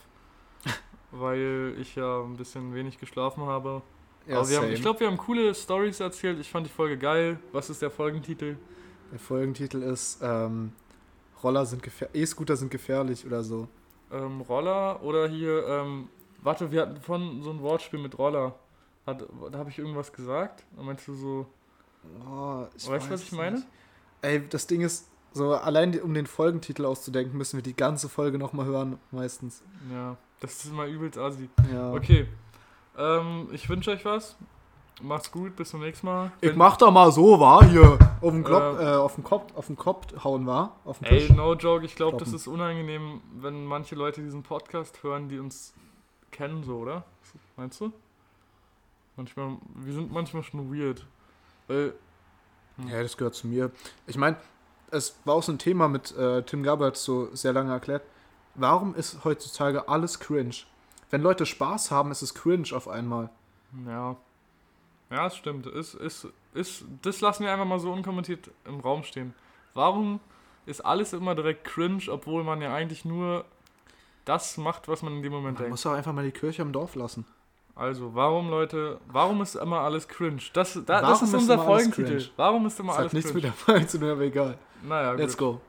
[1.12, 3.82] weil ich ja ein bisschen wenig geschlafen habe.
[4.28, 6.38] Aber wir haben, ich glaube, wir haben coole Stories erzählt.
[6.38, 7.38] Ich fand die Folge geil.
[7.52, 8.56] Was ist der Folgentitel?
[9.10, 10.72] Der Folgentitel ist ähm,
[11.42, 13.68] Roller sind gefähr E-Scooter sind gefährlich oder so.
[14.12, 16.08] Ähm, Roller oder hier, ähm,
[16.42, 18.54] warte, wir hatten von so ein Wortspiel mit Roller.
[19.06, 20.64] Hat, da habe ich irgendwas gesagt?
[20.76, 21.46] Da meinst du so,
[22.26, 23.56] Oh, weißt du, was ich meine?
[23.56, 23.68] nicht.
[24.22, 28.38] Ey, das Ding ist, so allein um den Folgentitel auszudenken, müssen wir die ganze Folge
[28.38, 29.62] nochmal hören, meistens.
[29.92, 31.48] Ja, das ist immer übelst assi.
[31.72, 31.92] Ja.
[31.92, 32.26] Okay,
[32.96, 34.36] ähm, ich wünsche euch was.
[35.00, 36.32] Macht's gut, bis zum nächsten Mal.
[36.40, 37.96] Ich Wenn- mach da mal so, war hier.
[38.20, 40.74] Auf den, Klopp, Äh, äh, auf den Kopf, auf den Kopf hauen war.
[40.84, 41.30] Auf den Ey, Tisch.
[41.36, 45.72] no joke, ich glaube, das ist unangenehm, wenn manche Leute diesen Podcast hören, die uns
[46.32, 47.04] kennen, so, oder?
[47.56, 47.92] Meinst du?
[49.16, 51.06] Manchmal, wir sind manchmal schon weird.
[51.68, 51.94] Weil,
[52.88, 53.70] Ja, das gehört zu mir.
[54.08, 54.36] Ich meine,
[54.90, 58.02] es war auch so ein Thema mit äh, Tim Gabbard so sehr lange erklärt.
[58.54, 60.54] Warum ist heutzutage alles cringe?
[61.10, 63.30] Wenn Leute Spaß haben, ist es cringe auf einmal.
[63.86, 64.16] ja.
[65.10, 65.66] Ja, es stimmt.
[65.66, 69.32] Ist, ist, ist, das lassen wir einfach mal so unkommentiert im Raum stehen.
[69.72, 70.20] Warum
[70.66, 73.46] ist alles immer direkt cringe, obwohl man ja eigentlich nur
[74.26, 75.70] das macht, was man in dem Moment Man denkt?
[75.70, 77.24] muss auch einfach mal die Kirche im Dorf lassen.
[77.78, 80.40] Also, warum, Leute, warum ist immer alles cringe?
[80.52, 82.28] Das, da, das ist unser Folgentitel.
[82.36, 83.46] Warum ist immer Das alles hat nichts cringe?
[83.46, 84.58] mit der Frage zu tun, aber egal.
[84.82, 85.60] Naja, Let's gut.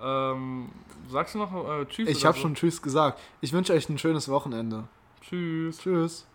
[0.00, 0.04] go.
[0.04, 0.70] Ähm,
[1.08, 2.08] sagst du noch äh, Tschüss?
[2.08, 2.42] Ich habe so?
[2.42, 3.20] schon Tschüss gesagt.
[3.40, 4.88] Ich wünsche euch ein schönes Wochenende.
[5.20, 5.78] Tschüss.
[5.78, 6.26] Tschüss.